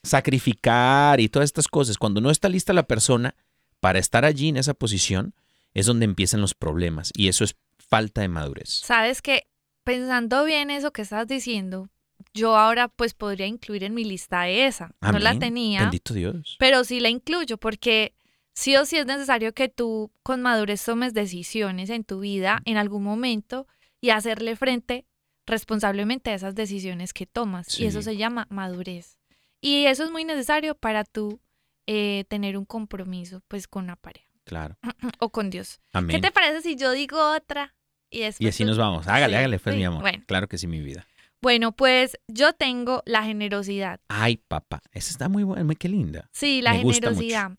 [0.04, 1.98] sacrificar y todas estas cosas.
[1.98, 3.36] Cuando no está lista la persona
[3.80, 5.34] para estar allí en esa posición,
[5.74, 8.70] es donde empiezan los problemas y eso es falta de madurez.
[8.70, 9.48] Sabes que
[9.84, 11.90] pensando bien eso que estás diciendo,
[12.34, 14.92] yo ahora pues podría incluir en mi lista esa.
[15.02, 16.56] No la tenía, Bendito Dios.
[16.60, 18.14] pero sí la incluyo porque
[18.58, 22.78] sí o sí es necesario que tú con madurez tomes decisiones en tu vida en
[22.78, 23.68] algún momento
[24.02, 25.06] y hacerle frente
[25.46, 27.80] responsablemente a esas decisiones que tomas.
[27.80, 29.20] Y eso se llama madurez.
[29.62, 31.40] Y eso es muy necesario para tú
[31.86, 34.78] eh, tener un compromiso pues con la pareja Claro.
[35.20, 35.80] o con Dios.
[35.92, 36.22] ¿Qué Amén.
[36.22, 37.76] te parece si yo digo otra?
[38.10, 39.08] Y, Y así tú- nos vamos.
[39.08, 40.02] Hágale, Sí, hágale, pues, sí, mi amor.
[40.02, 41.06] Bueno, Claro que sí, mi vida.
[41.42, 44.00] bueno, pues yo tengo la generosidad.
[44.08, 44.82] Ay, papá.
[44.94, 46.28] Esa está muy buena, qué linda.
[46.34, 47.52] Sí, la Me gusta generosidad.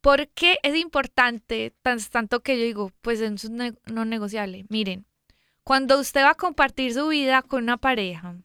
[0.00, 4.64] ¿Por qué es importante tan- tanto que yo digo, pues es no negociable?
[4.68, 5.04] Miren,
[5.64, 8.36] cuando usted va a compartir su vida con una pareja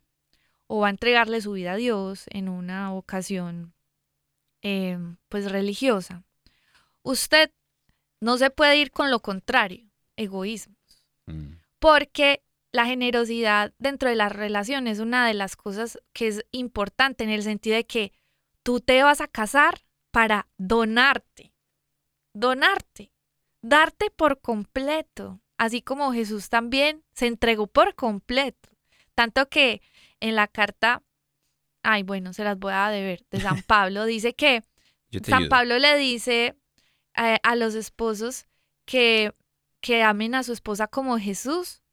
[0.67, 3.73] o va a entregarle su vida a Dios en una ocasión
[4.61, 4.97] eh,
[5.29, 6.23] pues religiosa,
[7.03, 7.51] usted
[8.19, 9.87] no se puede ir con lo contrario,
[10.17, 10.75] egoísmo.
[11.27, 11.53] Mm.
[11.79, 17.23] Porque la generosidad dentro de las relaciones es una de las cosas que es importante
[17.23, 18.11] en el sentido de que
[18.63, 19.84] tú te vas a casar
[20.15, 21.51] para donarte,
[22.31, 23.11] donarte,
[23.61, 28.69] darte por completo, así como Jesús también se entregó por completo.
[29.13, 29.81] Tanto que
[30.21, 31.03] en la carta,
[31.83, 34.63] ay, bueno, se las voy a deber, de San Pablo, dice que
[35.21, 35.49] San ayudo.
[35.49, 36.55] Pablo le dice
[37.13, 38.47] a, a los esposos
[38.85, 39.33] que,
[39.81, 41.83] que amen a su esposa como Jesús,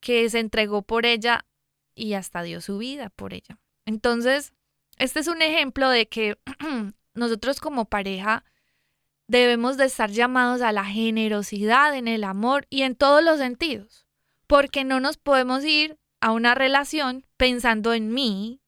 [0.00, 1.46] que se entregó por ella
[1.94, 3.58] y hasta dio su vida por ella.
[3.86, 4.52] Entonces,
[4.98, 6.36] este es un ejemplo de que
[7.16, 8.44] nosotros como pareja
[9.28, 14.06] debemos de estar llamados a la generosidad en el amor y en todos los sentidos,
[14.46, 18.60] porque no nos podemos ir a una relación pensando en mí,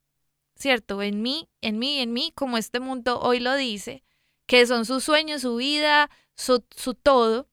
[0.55, 1.01] ¿cierto?
[1.01, 4.03] En mí, en mí, en mí, como este mundo hoy lo dice,
[4.45, 7.47] que son sus sueños, su vida, su, su todo,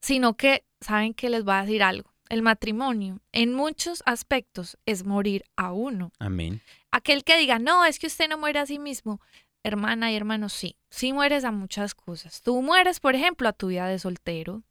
[0.00, 2.12] sino que saben que les voy a decir algo.
[2.28, 6.12] El matrimonio, en muchos aspectos, es morir a uno.
[6.18, 6.62] Amén.
[6.90, 9.20] Aquel que diga, no, es que usted no muere a sí mismo,
[9.64, 12.42] hermana y hermano, sí, sí mueres a muchas cosas.
[12.42, 14.62] Tú mueres, por ejemplo, a tu vida de soltero.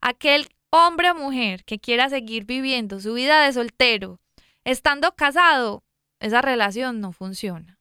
[0.00, 4.20] Aquel hombre o mujer que quiera seguir viviendo su vida de soltero,
[4.64, 5.82] estando casado,
[6.20, 7.78] esa relación no funciona.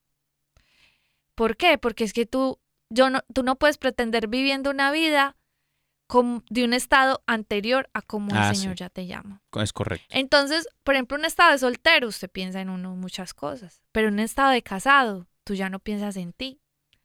[1.36, 1.78] ¿Por qué?
[1.78, 5.36] Porque es que tú, yo no, tú no puedes pretender viviendo una vida
[6.08, 8.62] como de un estado anterior a como Ah, el sí.
[8.62, 9.42] Señor ya te llama.
[9.62, 10.08] Es correcto.
[10.10, 14.20] Entonces, por ejemplo, un estado de soltero, usted piensa en uno muchas cosas, pero un
[14.20, 16.60] estado de casado, tú ya no piensas en ti,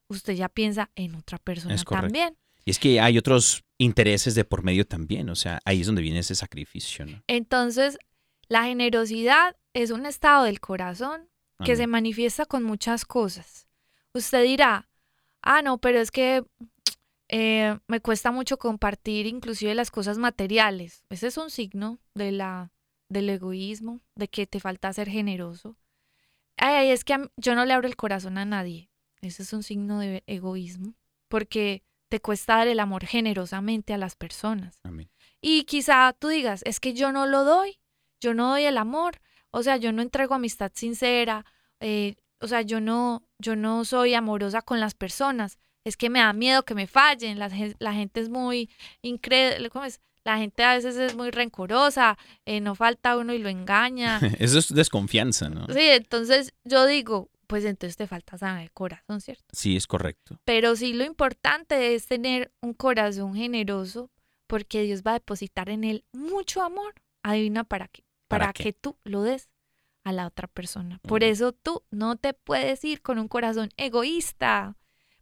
[0.09, 2.37] usted ya piensa en otra persona también.
[2.65, 6.03] Y es que hay otros intereses de por medio también, o sea, ahí es donde
[6.03, 7.23] viene ese sacrificio, ¿no?
[7.29, 7.99] Entonces,
[8.49, 11.29] la generosidad es un estado del corazón
[11.59, 11.77] que Amén.
[11.77, 13.69] se manifiesta con muchas cosas.
[14.13, 14.89] Usted dirá,
[15.41, 16.43] ah, no, pero es que
[17.29, 21.05] eh, me cuesta mucho compartir inclusive las cosas materiales.
[21.11, 22.73] Ese es un signo de la,
[23.09, 25.77] del egoísmo, de que te falta ser generoso.
[26.65, 28.89] Ay, ay, es que yo no le abro el corazón a nadie.
[29.21, 30.95] Ese es un signo de egoísmo,
[31.29, 34.79] porque te cuesta dar el amor generosamente a las personas.
[34.85, 35.11] Amén.
[35.41, 37.81] Y quizá tú digas, es que yo no lo doy,
[38.21, 39.21] yo no doy el amor,
[39.51, 41.45] o sea, yo no entrego amistad sincera,
[41.81, 46.21] eh, o sea, yo no, yo no soy amorosa con las personas, es que me
[46.21, 48.71] da miedo que me fallen, la, la gente es muy
[49.03, 50.01] incrédula, ¿cómo es?
[50.25, 54.21] La gente a veces es muy rencorosa, eh, no falta uno y lo engaña.
[54.39, 55.67] Eso es desconfianza, ¿no?
[55.67, 59.45] Sí, entonces yo digo, pues entonces te falta saber el corazón, ¿cierto?
[59.53, 60.39] Sí, es correcto.
[60.45, 64.11] Pero sí lo importante es tener un corazón generoso
[64.47, 66.95] porque Dios va a depositar en él mucho amor.
[67.23, 68.05] Adivina para qué.
[68.29, 68.63] ¿Para Para, qué?
[68.65, 69.51] que tú lo des
[70.05, 70.99] a la otra persona.
[71.03, 74.77] Por eso tú no te puedes ir con un corazón egoísta.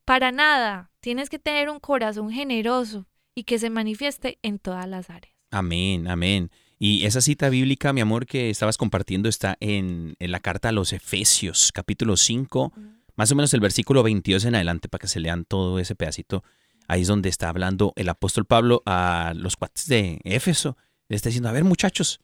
[0.04, 0.90] Para nada.
[1.00, 5.34] Tienes que tener un corazón generoso y que se manifieste en todas las áreas.
[5.50, 6.50] Amén, amén.
[6.78, 10.72] Y esa cita bíblica, mi amor, que estabas compartiendo está en, en la carta a
[10.72, 12.72] los Efesios, capítulo 5,
[13.16, 16.42] más o menos el versículo 22 en adelante, para que se lean todo ese pedacito.
[16.88, 20.76] Ahí es donde está hablando el apóstol Pablo a los cuates de Éfeso.
[21.08, 22.20] Le está diciendo, a ver muchachos,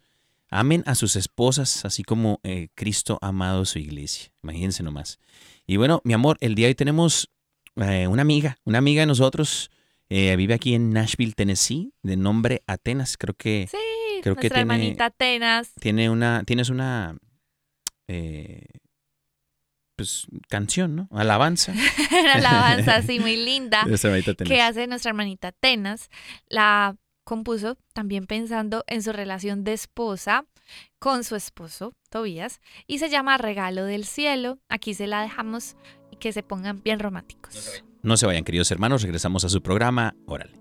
[0.48, 4.32] amen a sus esposas, así como eh, Cristo ha amado su iglesia.
[4.42, 5.18] Imagínense nomás.
[5.66, 7.30] Y bueno, mi amor, el día de hoy tenemos
[7.76, 9.70] eh, una amiga, una amiga de nosotros.
[10.08, 13.16] Eh, vive aquí en Nashville, Tennessee, de nombre Atenas.
[13.16, 13.76] Creo que Sí,
[14.22, 15.72] Creo que nuestra tiene- hermanita Atenas.
[15.80, 17.16] tiene una, tienes una
[18.08, 18.64] eh,
[19.96, 21.08] pues canción, ¿no?
[21.10, 21.72] Alabanza.
[22.34, 23.82] Alabanza así muy linda.
[23.90, 24.48] esa hermanita Atenas.
[24.52, 26.10] que hace nuestra hermanita Atenas.
[26.48, 30.44] La compuso también pensando en su relación de esposa
[30.98, 34.58] con su esposo, Tobías, y se llama Regalo del Cielo.
[34.68, 35.76] Aquí se la dejamos
[36.10, 37.82] y que se pongan bien románticos.
[38.06, 40.14] No se vayan, queridos hermanos, regresamos a su programa.
[40.26, 40.52] Órale.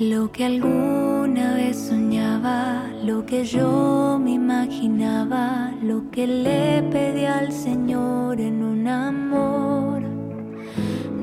[0.00, 7.52] Lo que alguna vez soñaba, lo que yo me imaginaba, lo que le pedí al
[7.52, 10.02] Señor en un amor,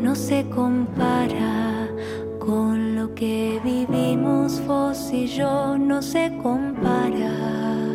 [0.01, 1.89] no se compara
[2.39, 7.92] con lo que vivimos vos y yo, no se compara.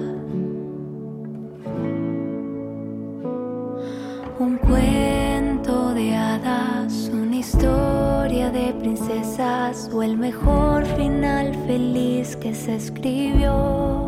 [4.40, 12.76] Un cuento de hadas, una historia de princesas o el mejor final feliz que se
[12.76, 14.06] escribió.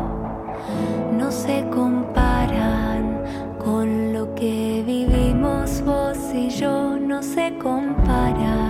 [1.17, 3.25] No se comparan
[3.59, 8.60] con lo que vivimos vos y yo, no se comparan.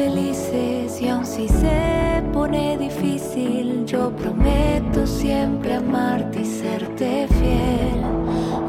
[0.00, 8.00] Felices y aun si se pone difícil, yo prometo siempre amarte y serte fiel.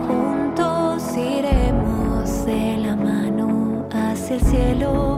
[0.07, 5.10] Juntos iremos de la mano hacia el cielo,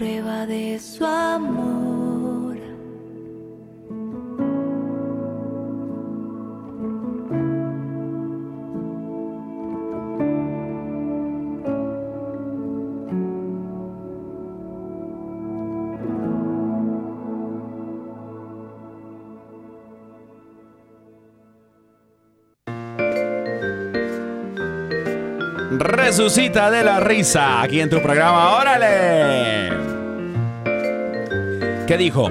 [0.00, 1.69] prueba de su amor.
[26.02, 28.56] Resucita de la risa aquí en tu programa.
[28.56, 29.70] ¡Órale!
[31.86, 32.30] ¿Qué dijo?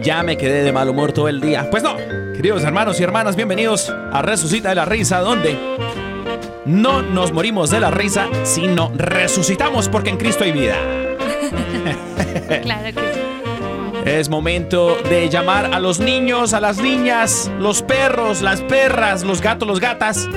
[0.00, 1.68] Ya me quedé de mal humor todo el día.
[1.70, 1.96] Pues no,
[2.34, 5.58] queridos hermanos y hermanas, bienvenidos a Resucita de la risa, donde
[6.64, 10.76] no nos morimos de la risa, sino resucitamos porque en Cristo hay vida.
[12.62, 13.20] Claro que sí.
[14.06, 19.40] Es momento de llamar a los niños, a las niñas, los perros, las perras, los
[19.42, 20.28] gatos, los gatas.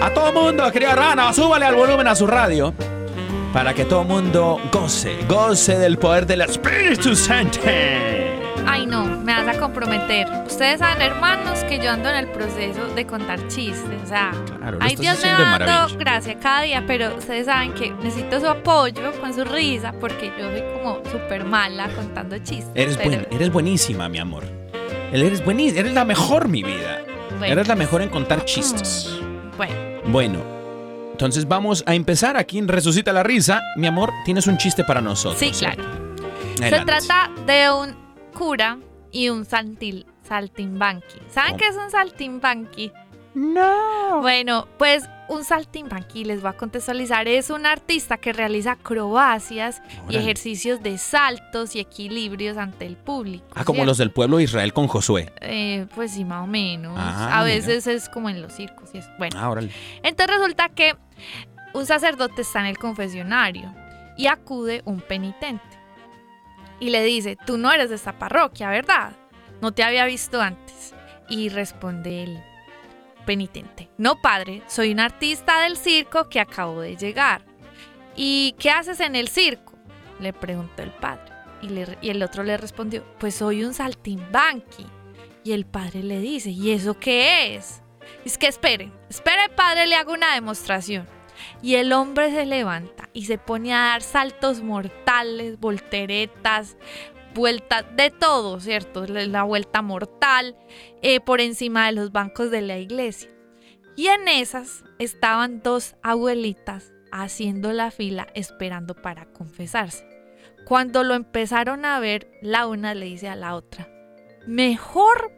[0.00, 2.72] A todo mundo, querida rana, súbale al volumen a su radio.
[3.52, 7.58] Para que todo mundo goce, goce del poder del Espíritu Santo.
[8.66, 10.28] Ay, no, me vas a comprometer.
[10.46, 14.02] Ustedes saben, hermanos, que yo ando en el proceso de contar chistes.
[14.04, 15.98] O sea, Claro, ay, Dios me va dando maravilla.
[15.98, 20.50] gracia cada día, pero ustedes saben que necesito su apoyo con su risa porque yo
[20.50, 22.70] soy como súper mala contando chistes.
[22.74, 24.44] Eres, pero, buen- eres buenísima, mi amor.
[25.12, 27.00] Eres buenísima, eres la mejor, mi vida.
[27.38, 29.18] bueno, Eres la mejor en contar chistes.
[29.58, 29.74] Bueno,
[30.06, 30.42] Bueno,
[31.12, 33.60] entonces vamos a empezar aquí en Resucita la Risa.
[33.76, 35.38] Mi amor, tienes un chiste para nosotros.
[35.38, 35.84] sí, claro.
[36.56, 37.94] Se trata de un
[38.32, 38.78] cura
[39.12, 41.18] y un saltil, saltimbanqui.
[41.28, 41.58] ¿Saben ¿Cómo?
[41.58, 42.92] qué es un saltimbanqui?
[43.38, 44.20] No.
[44.20, 50.16] Bueno, pues un saltimbanqui, les voy a contextualizar, es un artista que realiza acrobacias y
[50.16, 53.46] ejercicios de saltos y equilibrios ante el público.
[53.54, 55.30] Ah, como los del pueblo de Israel con Josué.
[55.40, 56.94] Eh, pues sí, más o menos.
[56.98, 57.56] Ah, a mira.
[57.56, 59.10] veces es como en los circos y eso.
[59.18, 59.54] Bueno, Ah,
[60.02, 60.96] entonces resulta que
[61.74, 63.72] un sacerdote está en el confesionario
[64.16, 65.62] y acude un penitente
[66.80, 69.12] y le dice, tú no eres de esta parroquia, ¿verdad?
[69.60, 70.94] No te había visto antes.
[71.28, 72.42] Y responde el
[73.28, 77.42] penitente, no padre, soy un artista del circo que acabo de llegar.
[78.16, 79.74] ¿Y qué haces en el circo?
[80.18, 81.30] Le preguntó el padre.
[81.60, 84.86] Y, el otro le respondió, pues soy un saltimbanqui.
[85.44, 87.82] Y el padre le dice, ¿y eso qué es?
[88.24, 91.06] Es que espere, espere padre, le hago una demostración.
[91.60, 96.78] Y el hombre se levanta y se pone a dar saltos mortales, volteretas,
[97.34, 99.06] vueltas, de todo, ¿cierto?
[99.06, 100.56] La vuelta mortal
[101.02, 103.30] eh, por encima de los bancos de la iglesia.
[103.96, 110.06] Y en esas estaban dos abuelitas haciendo la fila esperando para confesarse.
[110.64, 113.88] Cuando lo empezaron a ver, la una le dice a la otra,
[114.46, 115.32] mejor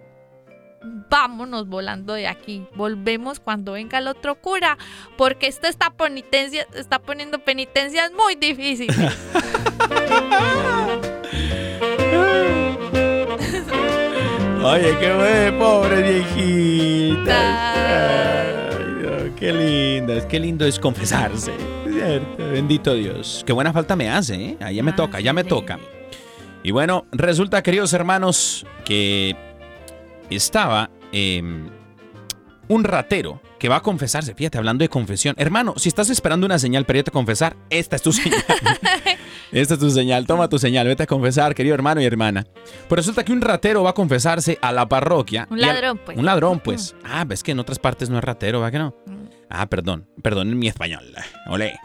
[0.82, 2.66] vámonos volando de aquí.
[2.74, 4.78] Volvemos cuando venga el otro cura,
[5.16, 8.97] porque esta está penitencia, está poniendo penitencias muy difíciles.
[14.62, 17.72] Oye, qué bueno, pobre viejita.
[18.68, 21.52] Ay, no, qué linda, es qué lindo es confesarse.
[21.90, 23.42] Cierto, bendito Dios.
[23.46, 24.56] Qué buena falta me hace, ¿eh?
[24.61, 25.78] Ah, ya me toca, ya me toca.
[26.62, 29.34] Y bueno, resulta, queridos hermanos, que
[30.28, 31.70] estaba em,
[32.68, 34.34] un ratero que va a confesarse.
[34.34, 35.36] Fíjate, hablando de confesión.
[35.38, 38.42] Hermano, si estás esperando una señal para irte a confesar, esta es tu señal.
[39.52, 40.26] esta es tu señal.
[40.26, 40.86] Toma tu señal.
[40.88, 42.44] Vete a confesar, querido hermano y hermana.
[42.88, 45.46] Pues resulta que un ratero va a confesarse a la parroquia.
[45.50, 46.18] Un al- ladrón, pues.
[46.18, 46.96] Un ladrón, pues.
[47.04, 48.94] Ah, ves que en otras partes no es ratero, ¿va que no?
[49.06, 49.12] Mm.
[49.50, 50.08] Ah, perdón.
[50.22, 51.04] Perdón en mi español.
[51.46, 51.78] Olé.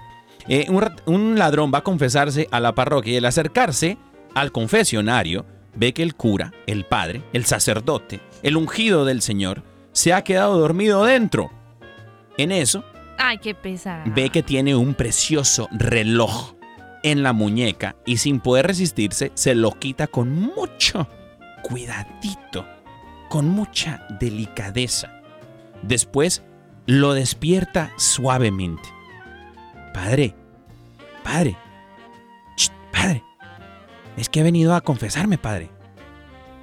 [0.48, 3.98] Eh, un, rat- un ladrón va a confesarse a la parroquia y al acercarse
[4.34, 5.46] al confesionario
[5.76, 10.58] ve que el cura, el padre, el sacerdote, el ungido del Señor, se ha quedado
[10.60, 11.52] dormido dentro.
[12.38, 12.84] En eso,
[13.18, 14.04] Ay, qué pesada.
[14.08, 16.54] ve que tiene un precioso reloj
[17.04, 21.08] en la muñeca y sin poder resistirse se lo quita con mucho
[21.64, 22.66] cuidadito,
[23.30, 25.12] con mucha delicadeza.
[25.82, 26.44] Después
[26.88, 28.90] lo despierta suavemente.
[29.94, 30.36] Padre,
[31.24, 31.56] padre,
[32.92, 33.24] padre,
[34.18, 35.70] es que he venido a confesarme, padre.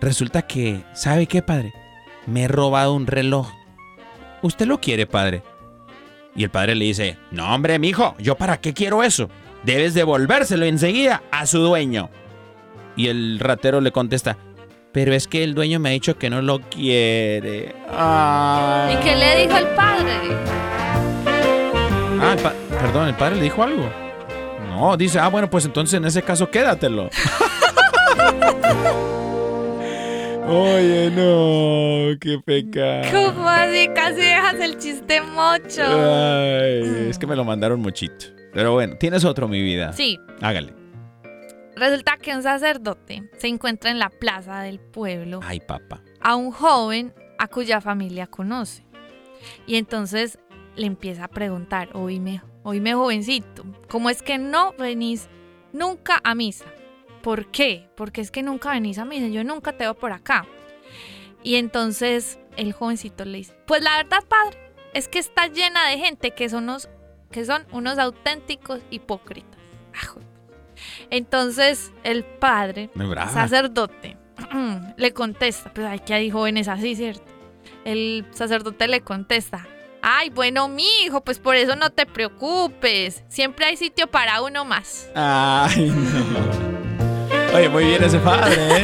[0.00, 1.72] Resulta que, ¿sabe qué, padre?
[2.26, 3.48] Me he robado un reloj.
[4.42, 5.42] ¿Usted lo quiere, padre?
[6.34, 9.28] Y el padre le dice, no hombre, mijo, ¿yo para qué quiero eso?
[9.64, 12.08] Debes devolvérselo enseguida a su dueño.
[12.96, 14.36] Y el ratero le contesta,
[14.92, 17.74] pero es que el dueño me ha dicho que no lo quiere.
[17.90, 18.94] Ay.
[18.94, 20.12] ¿Y qué le dijo el padre?
[22.20, 23.88] Ah, el pa- perdón, ¿el padre le dijo algo?
[24.70, 27.10] No, dice, ah, bueno, pues entonces en ese caso quédatelo.
[30.44, 33.02] Oye, no, qué pecado.
[33.32, 33.88] ¿Cómo así?
[33.94, 35.82] Casi dejas el chiste mocho.
[35.84, 38.26] Ay, es que me lo mandaron muchito.
[38.52, 39.92] Pero bueno, tienes otro, mi vida.
[39.92, 40.74] Sí, Hágale.
[41.76, 46.02] Resulta que un sacerdote se encuentra en la plaza del pueblo Ay, papá.
[46.20, 48.84] a un joven a cuya familia conoce.
[49.66, 50.38] Y entonces
[50.76, 55.28] le empieza a preguntar, oíme, oíme jovencito, ¿cómo es que no venís
[55.72, 56.66] nunca a misa?
[57.22, 57.88] ¿Por qué?
[57.96, 60.46] Porque es que nunca venís a misa, yo nunca te veo por acá.
[61.42, 64.58] Y entonces el jovencito le dice, pues la verdad, padre,
[64.94, 66.88] es que está llena de gente que son unos,
[67.30, 69.60] que son unos auténticos hipócritas.
[69.94, 70.20] Ajo.
[71.10, 72.90] Entonces el padre,
[73.32, 74.16] sacerdote,
[74.96, 77.30] le contesta, pues hay que hay jóvenes así, ¿cierto?
[77.84, 79.66] El sacerdote le contesta,
[80.02, 84.64] ay, bueno, mi hijo, pues por eso no te preocupes, siempre hay sitio para uno
[84.64, 85.08] más.
[85.14, 86.71] Ay, no.
[87.54, 88.82] Oye, muy bien ese padre, ¿eh?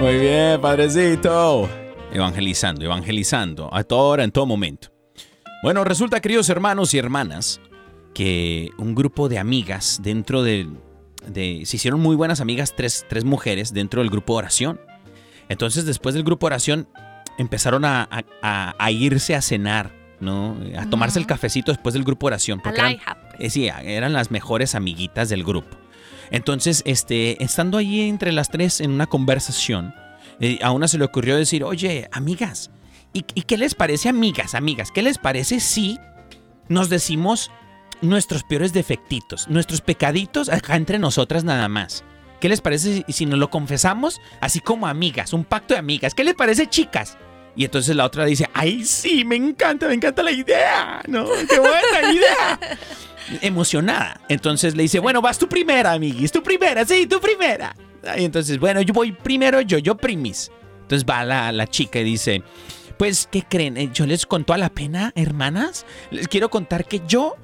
[0.00, 1.68] Muy bien, padrecito.
[2.12, 4.88] Evangelizando, evangelizando, a toda hora, en todo momento.
[5.62, 7.60] Bueno, resulta, queridos hermanos y hermanas,
[8.12, 10.70] que un grupo de amigas dentro del...
[11.26, 14.80] De, se hicieron muy buenas amigas, tres, tres mujeres dentro del grupo de oración.
[15.48, 16.88] Entonces, después del grupo de oración,
[17.38, 18.08] empezaron a,
[18.42, 19.90] a- irse a cenar,
[20.20, 20.56] ¿no?
[20.78, 22.60] A tomarse el cafecito después del grupo de oración.
[22.62, 22.92] Porque eran.
[23.38, 25.76] Eran las mejores amiguitas del grupo.
[26.30, 29.94] Entonces, este, estando allí entre las tres en una conversación,
[30.40, 32.70] eh, a una se le ocurrió decir, oye, amigas,
[33.12, 34.90] ¿y, y qué les parece, amigas, amigas?
[34.90, 35.98] ¿Qué les parece si
[36.68, 37.50] nos decimos
[38.00, 42.04] nuestros peores defectitos, nuestros pecaditos acá entre nosotras nada más?
[42.40, 46.14] ¿Qué les parece si, si nos lo confesamos así como amigas, un pacto de amigas?
[46.14, 47.16] ¿Qué les parece, chicas?
[47.56, 51.24] Y entonces la otra dice, ay, sí, me encanta, me encanta la idea, ¿no?
[51.48, 52.58] ¡Qué buena idea!
[53.40, 54.20] Emocionada.
[54.28, 57.74] Entonces le dice, bueno, vas tú primera, amiguis, tú primera, sí, tú primera.
[58.16, 60.50] Entonces, bueno, yo voy primero yo, yo primis.
[60.82, 62.42] Entonces va la, la chica y dice,
[62.98, 63.76] pues, ¿qué creen?
[63.76, 65.86] Eh, Yo les conto a la pena, hermanas.
[66.10, 67.36] Les quiero contar que yo,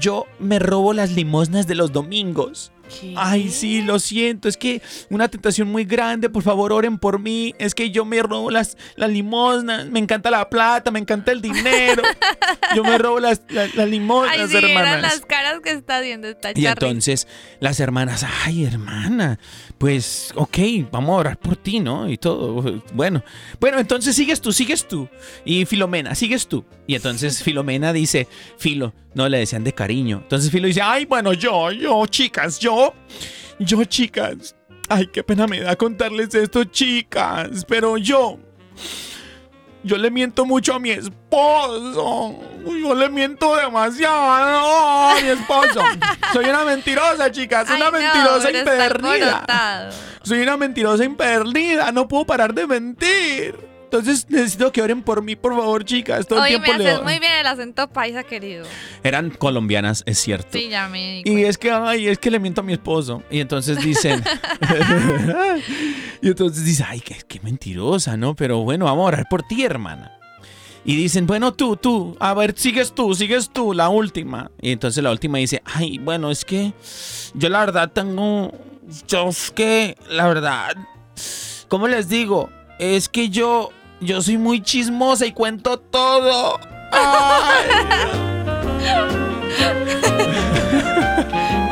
[0.00, 2.72] yo me robo las limosnas de los domingos.
[2.88, 3.14] ¿Qué?
[3.16, 7.54] Ay, sí, lo siento, es que una tentación muy grande, por favor oren por mí,
[7.58, 11.40] es que yo me robo las, las limosnas, me encanta la plata, me encanta el
[11.40, 12.02] dinero,
[12.74, 15.02] yo me robo las, las, las limosnas, Ay, sí, eran hermanas.
[15.02, 17.26] las caras que está haciendo esta Y entonces
[17.60, 19.38] las hermanas, ay hermana,
[19.78, 20.58] pues ok,
[20.90, 22.08] vamos a orar por ti, ¿no?
[22.10, 22.82] Y todo.
[22.94, 23.22] Bueno,
[23.60, 25.08] bueno, entonces sigues tú, sigues tú.
[25.44, 26.64] Y Filomena, sigues tú.
[26.86, 28.28] Y entonces Filomena dice,
[28.58, 30.20] Filo, no le decían de cariño.
[30.22, 32.75] Entonces Filo dice, ay, bueno, yo, yo, chicas, yo,
[33.58, 34.54] yo, chicas.
[34.88, 37.64] Ay, qué pena me da contarles esto, chicas.
[37.66, 38.38] Pero yo,
[39.82, 42.38] yo le miento mucho a mi esposo.
[42.64, 45.80] Yo le miento demasiado a mi esposo.
[46.32, 47.68] Soy una mentirosa, chicas.
[47.68, 49.90] Ay, Una no, mentirosa imperdida.
[50.22, 51.92] Soy una mentirosa imperdida.
[51.92, 53.75] No puedo parar de mentir.
[53.86, 56.26] Entonces necesito que oren por mí, por favor, chicas.
[56.26, 58.66] Todo el Oye, me tiempo le haces muy bien el acento paisa, querido.
[59.04, 60.48] Eran colombianas, es cierto.
[60.58, 63.22] Sí, ya me di Y es que, ay, es que le miento a mi esposo.
[63.30, 64.24] Y entonces dicen.
[66.20, 68.34] y entonces dice, ay, qué, qué mentirosa, ¿no?
[68.34, 70.18] Pero bueno, vamos a orar por ti, hermana.
[70.84, 74.50] Y dicen, bueno, tú, tú, a ver, sigues tú, sigues tú, la última.
[74.60, 76.72] Y entonces la última dice, ay, bueno, es que
[77.34, 78.52] yo la verdad tengo.
[79.06, 80.76] Yo es que, la verdad.
[81.68, 82.50] ¿Cómo les digo?
[82.78, 83.70] Es que yo.
[84.00, 86.60] Yo soy muy chismosa y cuento todo.
[86.92, 87.66] Ay.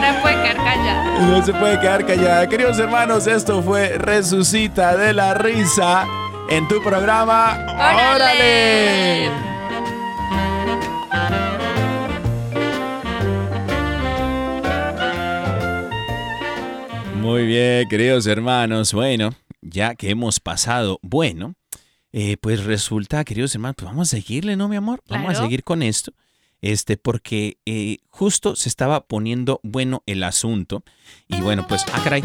[0.00, 1.18] No puede quedar callada.
[1.20, 2.48] No se puede quedar callada.
[2.48, 6.06] Queridos hermanos, esto fue Resucita de la Risa
[6.48, 7.58] en tu programa.
[8.14, 9.30] ¡Órale!
[17.20, 18.92] Muy bien, queridos hermanos.
[18.94, 19.30] Bueno,
[19.64, 21.54] ya que hemos pasado, bueno,
[22.12, 25.02] eh, pues resulta, queridos hermanos, pues vamos a seguirle, ¿no, mi amor?
[25.08, 26.12] Vamos a seguir con esto.
[26.60, 30.82] Este, porque eh, justo se estaba poniendo bueno el asunto.
[31.28, 32.22] Y bueno, pues, ah, caray.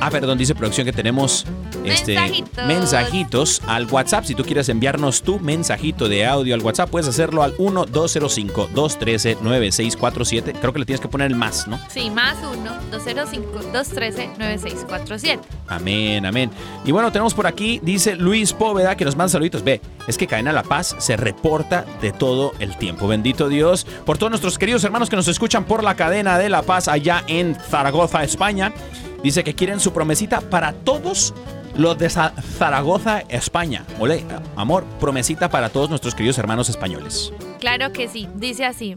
[0.00, 1.44] Ah, perdón, dice producción que tenemos
[1.84, 2.66] este, Mensajitos.
[2.66, 4.24] mensajitos al WhatsApp.
[4.24, 10.54] Si tú quieres enviarnos tu mensajito de audio al WhatsApp, puedes hacerlo al 1-205-213-9647.
[10.60, 11.78] Creo que le tienes que poner el más, ¿no?
[11.88, 12.36] Sí, más
[12.92, 15.40] 1-205-213-9647.
[15.66, 16.50] Amén, amén.
[16.84, 19.62] Y bueno, tenemos por aquí, dice Luis Póveda, que nos manda saluditos.
[19.64, 23.08] Ve, es que Cadena La Paz se reporta de todo el tiempo.
[23.08, 26.62] Bendito Dios por todos nuestros queridos hermanos que nos escuchan por la cadena de La
[26.62, 28.72] Paz allá en Zaragoza, España.
[29.22, 31.34] Dice que quieren su promesita para todos
[31.76, 33.84] los de Za- Zaragoza, España.
[33.98, 34.24] Ole,
[34.56, 37.32] amor, promesita para todos nuestros queridos hermanos españoles.
[37.60, 38.96] Claro que sí, dice así.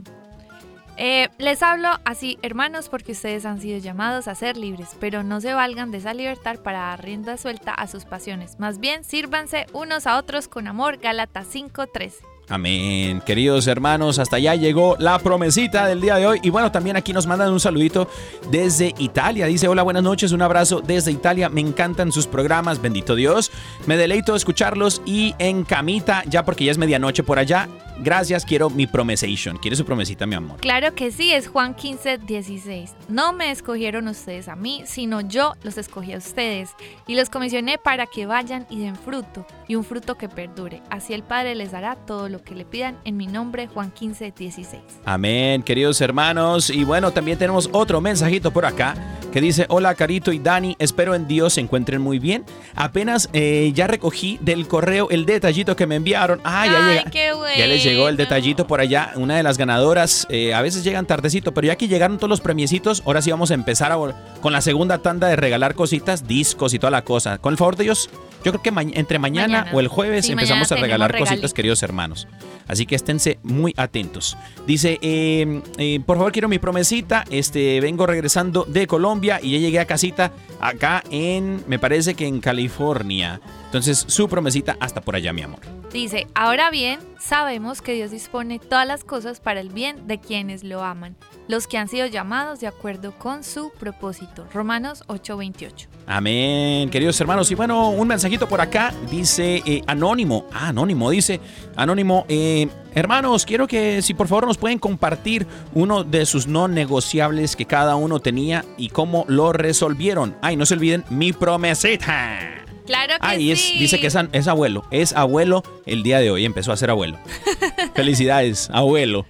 [0.98, 5.42] Eh, les hablo así, hermanos, porque ustedes han sido llamados a ser libres, pero no
[5.42, 8.60] se valgan de esa libertad para dar rienda suelta a sus pasiones.
[8.60, 10.98] Más bien, sírvanse unos a otros con amor.
[10.98, 12.14] Gálatas 5:13.
[12.52, 13.22] Amén.
[13.26, 16.40] Queridos hermanos, hasta allá llegó la promesita del día de hoy.
[16.44, 18.10] Y bueno, también aquí nos mandan un saludito
[18.52, 19.46] desde Italia.
[19.46, 21.48] Dice, hola, buenas noches, un abrazo desde Italia.
[21.48, 23.52] Me encantan sus programas, bendito Dios.
[23.86, 27.70] Me deleito escucharlos y en camita, ya porque ya es medianoche por allá.
[28.04, 29.58] Gracias, quiero mi promesation.
[29.58, 30.60] ¿Quieres su promesita, mi amor?
[30.60, 32.96] Claro que sí, es Juan 15, 16.
[33.10, 36.72] No me escogieron ustedes a mí, sino yo los escogí a ustedes
[37.06, 40.82] y los comisioné para que vayan y den fruto, y un fruto que perdure.
[40.90, 44.34] Así el Padre les dará todo lo que le pidan en mi nombre, Juan 15,
[44.36, 44.82] 16.
[45.06, 46.70] Amén, queridos hermanos.
[46.72, 48.96] Y bueno, también tenemos otro mensajito por acá
[49.32, 52.44] que dice, hola Carito y Dani, espero en Dios se encuentren muy bien.
[52.76, 56.42] Apenas eh, ya recogí del correo el detallito que me enviaron.
[56.44, 57.56] Ah, ya, Ay, llega- qué bueno.
[57.58, 59.12] ya les llegó el detallito por allá.
[59.16, 62.42] Una de las ganadoras, eh, a veces llegan tardecito, pero ya que llegaron todos los
[62.42, 63.98] premiecitos, ahora sí vamos a empezar a
[64.42, 67.38] con la segunda tanda de regalar cositas, discos y toda la cosa.
[67.38, 68.10] Con el favor de Dios,
[68.44, 69.72] yo creo que ma- entre mañana, Mañana.
[69.76, 72.28] o el jueves Sí, empezamos a regalar cositas, queridos hermanos.
[72.68, 74.38] Así que esténse muy atentos.
[74.66, 77.26] Dice, eh, eh, por favor quiero mi promesita.
[77.30, 82.28] Este, vengo regresando de Colombia y ya llegué a casita acá en, me parece que
[82.28, 83.42] en California.
[83.66, 85.60] Entonces su promesita hasta por allá, mi amor.
[85.92, 90.64] Dice, ahora bien, sabemos que Dios dispone todas las cosas para el bien de quienes
[90.64, 91.18] lo aman,
[91.50, 94.48] los que han sido llamados de acuerdo con su propósito.
[94.54, 95.88] Romanos 8:28.
[96.08, 97.52] Amén, queridos hermanos.
[97.52, 98.94] Y bueno, un mensajito por acá.
[99.10, 100.46] Dice eh, Anónimo.
[100.54, 101.42] Ah, Anónimo, dice
[101.76, 102.26] Anónimo.
[102.30, 107.58] eh, hermanos, quiero que si por favor nos pueden compartir uno de sus no negociables
[107.58, 110.38] que cada uno tenía y cómo lo resolvieron.
[110.42, 112.40] Ay, no se olviden, mi promesita.
[112.86, 113.80] Claro que y es, sí.
[113.80, 114.86] dice que es abuelo.
[114.92, 116.46] Es abuelo el día de hoy.
[116.46, 117.20] Empezó a ser abuelo.
[117.96, 119.26] Felicidades, abuelo.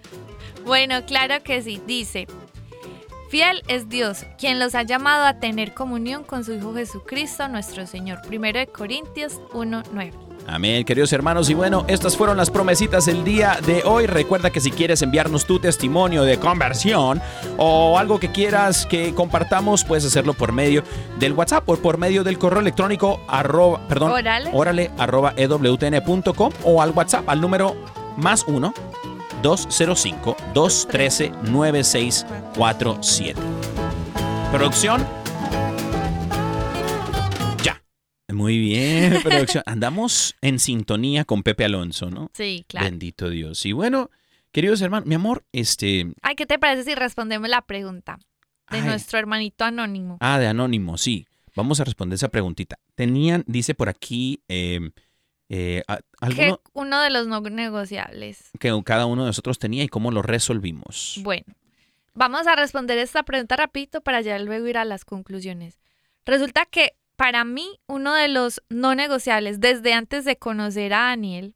[0.64, 1.82] Bueno, claro que sí.
[1.88, 2.28] Dice,
[3.32, 7.88] fiel es Dios, quien los ha llamado a tener comunión con su Hijo Jesucristo, nuestro
[7.88, 8.20] Señor.
[8.28, 10.12] Primero de Corintios 1:9.
[10.48, 11.50] Amén, queridos hermanos.
[11.50, 14.06] Y bueno, estas fueron las promesitas del día de hoy.
[14.06, 17.22] Recuerda que si quieres enviarnos tu testimonio de conversión
[17.58, 20.84] o algo que quieras que compartamos, puedes hacerlo por medio
[21.18, 24.12] del WhatsApp o por medio del correo electrónico arroba, perdón,
[24.98, 27.78] arroba ewtn.com o al WhatsApp al número
[28.18, 28.74] más 1
[29.42, 33.42] 205 213 9647.
[34.52, 35.06] Producción.
[37.64, 37.82] Ya.
[38.32, 39.64] Muy bien, producción.
[39.66, 42.30] Andamos en sintonía con Pepe Alonso, ¿no?
[42.34, 42.86] Sí, claro.
[42.86, 43.66] Bendito Dios.
[43.66, 44.10] Y bueno,
[44.52, 46.14] queridos hermanos, mi amor, este.
[46.22, 48.20] Ay, ¿qué te parece si respondemos la pregunta
[48.70, 50.18] de ay, nuestro hermanito anónimo?
[50.20, 51.28] Ah, de Anónimo, sí.
[51.56, 52.78] Vamos a responder esa preguntita.
[52.96, 54.92] Tenían, dice por aquí, eh,
[55.54, 55.84] eh,
[56.22, 58.52] alguno uno de los no negociables.
[58.58, 61.20] que cada uno de nosotros tenía y cómo lo resolvimos.
[61.24, 61.46] Bueno,
[62.14, 65.82] vamos a responder esta pregunta rapidito para ya luego ir a las conclusiones.
[66.26, 71.54] Resulta que para mí uno de los no negociables desde antes de conocer a Daniel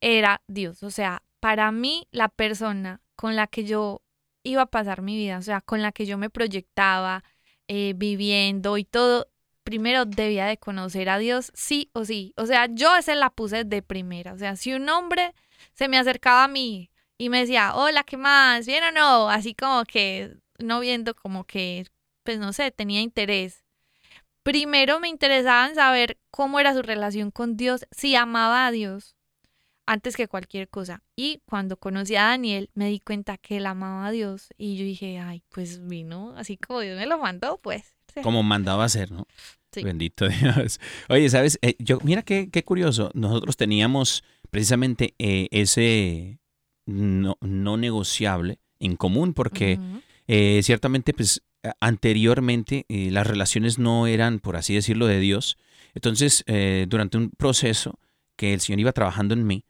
[0.00, 0.82] era Dios.
[0.82, 4.02] O sea, para mí la persona con la que yo
[4.42, 7.22] iba a pasar mi vida, o sea, con la que yo me proyectaba
[7.68, 9.28] eh, viviendo y todo,
[9.66, 12.32] primero debía de conocer a Dios sí o sí.
[12.36, 14.32] O sea, yo esa la puse de primera.
[14.32, 15.34] O sea, si un hombre
[15.74, 18.64] se me acercaba a mí y me decía, hola, ¿qué más?
[18.64, 19.28] ¿Bien o no?
[19.28, 21.84] Así como que, no viendo como que,
[22.22, 23.64] pues no sé, tenía interés.
[24.44, 29.16] Primero me interesaba en saber cómo era su relación con Dios, si amaba a Dios
[29.84, 31.02] antes que cualquier cosa.
[31.16, 34.84] Y cuando conocí a Daniel, me di cuenta que él amaba a Dios y yo
[34.84, 37.95] dije, ay, pues vino así como Dios me lo mandó, pues.
[38.22, 39.26] Como mandaba a ser, ¿no?
[39.72, 39.82] Sí.
[39.82, 40.80] Bendito Dios.
[41.08, 41.58] Oye, ¿sabes?
[41.62, 43.10] Eh, yo, mira qué, qué curioso.
[43.14, 46.38] Nosotros teníamos precisamente eh, ese
[46.86, 49.78] no, no negociable en común porque
[50.28, 51.42] eh, ciertamente, pues
[51.80, 55.58] anteriormente las relaciones no eran, por así decirlo, de Dios.
[55.94, 56.44] Entonces,
[56.88, 57.98] durante un proceso
[58.36, 59.64] que el Señor iba trabajando en mí,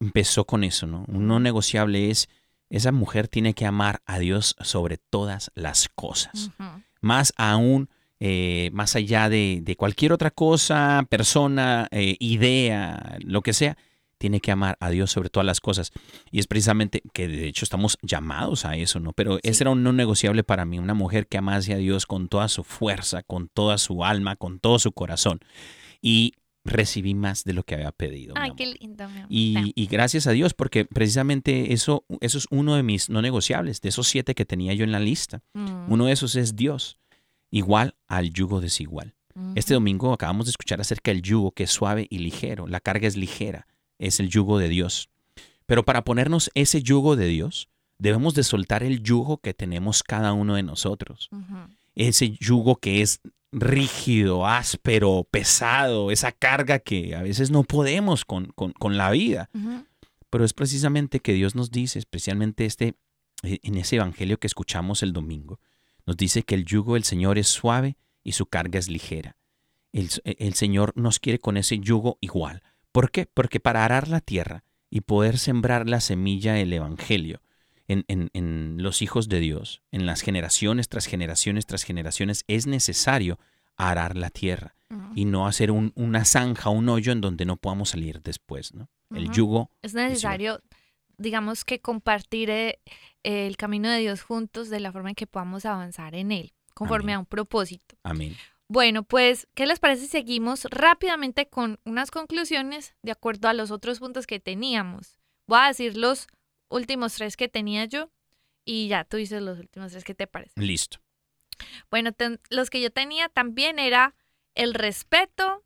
[0.00, 1.04] empezó con eso, ¿no?
[1.08, 2.28] Un no negociable es,
[2.70, 6.82] esa mujer tiene que amar a Dios sobre todas las cosas Ujú.
[7.00, 7.88] Más aún,
[8.20, 13.76] eh, más allá de, de cualquier otra cosa, persona, eh, idea, lo que sea,
[14.18, 15.92] tiene que amar a Dios sobre todas las cosas.
[16.30, 19.12] Y es precisamente que de hecho estamos llamados a eso, ¿no?
[19.12, 22.28] Pero ese era un no negociable para mí, una mujer que amase a Dios con
[22.28, 25.40] toda su fuerza, con toda su alma, con todo su corazón.
[26.02, 26.34] Y
[26.68, 28.34] recibí más de lo que había pedido.
[28.36, 29.26] Ay, qué lindo, mi amor.
[29.28, 33.80] Y, y gracias a Dios, porque precisamente eso, eso es uno de mis no negociables,
[33.80, 35.42] de esos siete que tenía yo en la lista.
[35.54, 36.98] Mm, Uno de esos es Dios,
[37.50, 39.14] igual al yugo desigual.
[39.54, 43.06] Este domingo acabamos de escuchar acerca del yugo que es suave y ligero, la carga
[43.06, 43.68] es ligera,
[44.00, 45.10] es el yugo de Dios.
[45.64, 50.32] Pero para ponernos ese yugo de Dios, debemos de soltar el yugo que tenemos cada
[50.32, 51.30] uno de nosotros.
[51.94, 53.20] Ese yugo que es
[53.52, 59.50] rígido, áspero, pesado, esa carga que a veces no podemos con, con- con la vida.
[60.30, 62.94] Pero es precisamente que Dios nos dice, especialmente este,
[63.42, 65.60] eh, en ese evangelio que escuchamos el domingo,
[66.06, 69.36] nos dice que el yugo del Señor es suave y su carga es ligera.
[69.92, 72.62] El, el Señor nos quiere con ese yugo igual.
[72.92, 73.26] ¿Por qué?
[73.26, 77.40] Porque para arar la tierra y poder sembrar la semilla del evangelio,
[77.88, 82.66] en, en, en, los hijos de Dios, en las generaciones tras generaciones tras generaciones, es
[82.66, 83.38] necesario
[83.76, 84.74] arar la tierra
[85.14, 88.72] y no hacer un- una zanja, un hoyo en donde no podamos salir después.
[88.74, 88.88] ¿no?
[89.14, 90.60] El yugo Es necesario,
[91.16, 92.78] digamos que compartir eh,
[93.24, 97.12] el camino de Dios juntos de la forma en que podamos avanzar en él, conforme
[97.12, 97.16] Amén.
[97.16, 97.96] a un propósito.
[98.02, 98.36] Amén.
[98.70, 103.70] Bueno, pues, ¿qué les parece si seguimos rápidamente con unas conclusiones de acuerdo a los
[103.70, 105.18] otros puntos que teníamos?
[105.46, 106.26] Voy a decir los
[106.68, 108.10] últimos tres que tenía yo
[108.64, 110.60] y ya tú dices los últimos tres, ¿qué te parece?
[110.60, 110.98] Listo.
[111.90, 114.14] Bueno, ten- los que yo tenía también era
[114.54, 115.64] el respeto,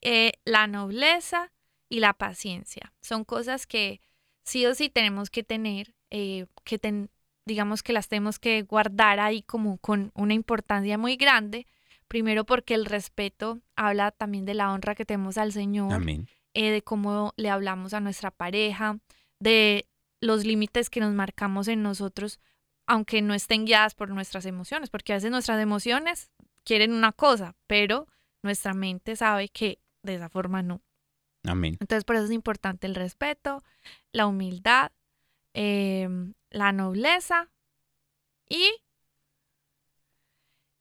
[0.00, 1.52] eh, la nobleza
[1.88, 2.92] y la paciencia.
[3.02, 4.00] Son cosas que
[4.44, 7.10] sí o sí tenemos que tener, eh, que ten-
[7.44, 11.66] digamos que las tenemos que guardar ahí como con una importancia muy grande.
[12.08, 16.28] Primero porque el respeto habla también de la honra que tenemos al Señor Amén.
[16.54, 18.98] eh, de cómo le hablamos a nuestra pareja,
[19.38, 19.86] de
[20.20, 22.40] los límites que nos marcamos en nosotros,
[22.86, 26.30] aunque no estén guiadas por nuestras emociones, porque a veces nuestras emociones
[26.64, 28.06] quieren una cosa, pero
[28.42, 30.82] nuestra mente sabe que de esa forma no.
[31.44, 31.76] Amén.
[31.80, 33.62] Entonces por eso es importante el respeto,
[34.12, 34.92] la humildad,
[35.54, 37.50] em, la nobleza
[38.48, 38.70] y...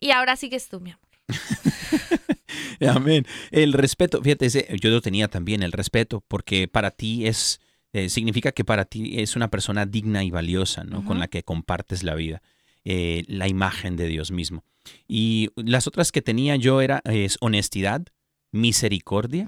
[0.02, 1.08] Y ahora sigues tú, mi amor.
[2.90, 3.26] Amén.
[3.52, 7.60] El respeto, fíjate, ese- yo lo tenía también, el respeto, porque para ti es,
[7.94, 11.04] eh, significa que para ti es una persona digna y valiosa, ¿no?
[11.06, 12.42] Con la que compartes la vida,
[12.86, 14.64] eh, la imagen de Dios mismo.
[15.08, 18.06] Y las otras que tenía yo era, es honestidad,
[18.52, 19.48] misericordia,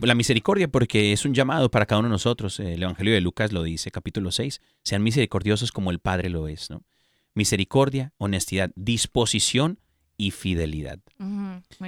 [0.00, 2.60] la misericordia porque es un llamado para cada uno de nosotros.
[2.60, 4.60] El Evangelio de Lucas lo dice, capítulo 6.
[4.82, 6.82] Sean misericordiosos como el Padre lo es, ¿no?
[7.34, 9.80] Misericordia, honestidad, disposición
[10.16, 11.00] y fidelidad.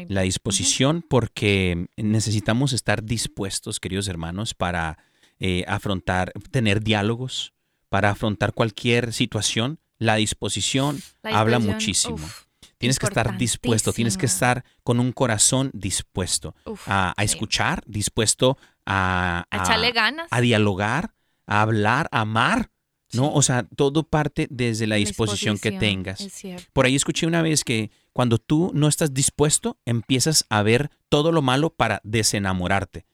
[0.09, 4.99] La disposición porque necesitamos estar dispuestos, queridos hermanos, para
[5.41, 7.53] eh, afrontar, tener diálogos,
[7.89, 9.78] para afrontar cualquier situación.
[9.99, 12.16] La disposición La habla muchísimo.
[12.16, 12.45] uf,
[12.78, 17.24] Tienes que estar dispuesto, tienes que estar con un corazón dispuesto uf, a, a sí.
[17.32, 20.28] escuchar, dispuesto a, A a- echarle ganas.
[20.30, 21.14] a dialogar,
[21.47, 22.70] a hablar, a amar,
[23.13, 23.33] ¿no?
[23.33, 26.21] O sea, todo parte desde la La disposición que tengas.
[26.21, 26.67] Es cierto.
[26.73, 31.33] Por ahí escuché una vez que cuando tú no estás dispuesto, empiezas a ver todo
[31.33, 33.07] lo malo para desenamorarte.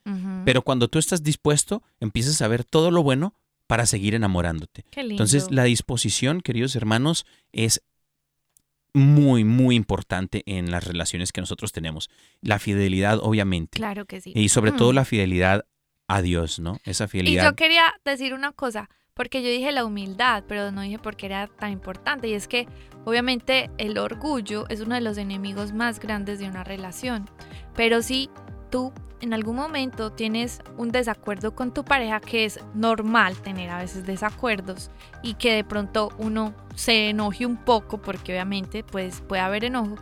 [0.44, 3.34] Pero cuando tú estás dispuesto, empiezas a ver todo lo bueno
[3.66, 4.84] para seguir enamorándote.
[4.90, 5.14] Qué lindo.
[5.14, 7.82] Entonces, la disposición, queridos hermanos, es
[8.94, 12.10] muy, muy importante en las relaciones que nosotros tenemos.
[12.40, 13.76] La fidelidad, obviamente.
[13.78, 14.32] Claro que sí.
[14.34, 15.64] Y sobre todo la fidelidad
[16.08, 16.78] a Dios, ¿no?
[16.84, 17.44] Esa Y fidelidad.
[17.44, 21.26] yo quería decir una cosa, porque yo dije la humildad, pero no dije por qué
[21.26, 22.28] era tan importante.
[22.28, 22.66] Y es que,
[23.04, 27.28] obviamente, el orgullo es uno de los enemigos más grandes de una relación.
[27.74, 28.30] Pero si
[28.70, 33.78] tú en algún momento tienes un desacuerdo con tu pareja, que es normal tener a
[33.78, 34.90] veces desacuerdos
[35.22, 39.94] y que de pronto uno se enoje un poco, porque obviamente pues puede haber enojo,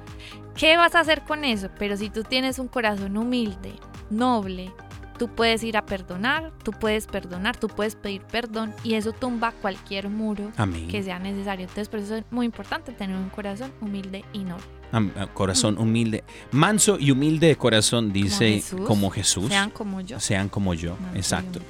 [0.55, 1.69] ¿qué vas a hacer con eso?
[1.79, 3.75] Pero si tú tienes un corazón humilde,
[4.09, 4.73] noble,
[5.21, 9.53] tú puedes ir a perdonar, tú puedes perdonar, tú puedes pedir perdón y eso tumba
[9.53, 10.89] cualquier muro Amén.
[10.89, 11.65] que sea necesario.
[11.65, 14.65] Entonces por eso es muy importante tener un corazón humilde y noble.
[14.93, 16.25] Ah, Corazón humilde.
[16.53, 18.81] Manso y humilde de corazón, dice Jesús.
[18.87, 19.49] como Jesús.
[19.49, 20.19] Sean como yo.
[20.19, 20.97] Sean como yo.
[20.99, 21.61] Manso Exacto.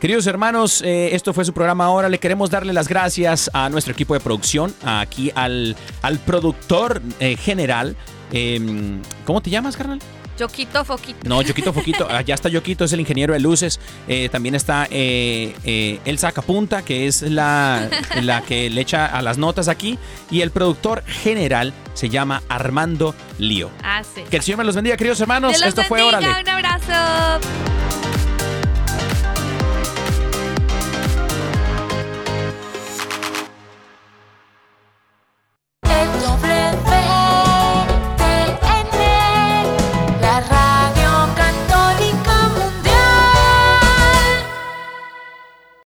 [0.00, 2.08] Queridos hermanos, eh, esto fue su programa ahora.
[2.08, 7.36] Le queremos darle las gracias a nuestro equipo de producción, aquí al, al productor eh,
[7.36, 7.94] general.
[8.32, 9.98] em, ¿Cómo te llamas, carnal?
[10.36, 11.18] Yoquito Foquito.
[11.28, 12.06] No, Yoquito Foquito.
[12.10, 13.80] Allá está Yoquito, es el ingeniero de luces.
[14.08, 17.88] Eh, también está eh, eh, Elsa Capunta, que es la,
[18.22, 19.98] la que le echa a las notas aquí.
[20.30, 23.70] Y el productor general se llama Armando Lío.
[23.82, 24.22] Ah, sí.
[24.30, 25.52] Que el Señor me los bendiga, queridos hermanos.
[25.52, 26.28] Los Esto fue Órale.
[26.28, 27.40] Un abrazo.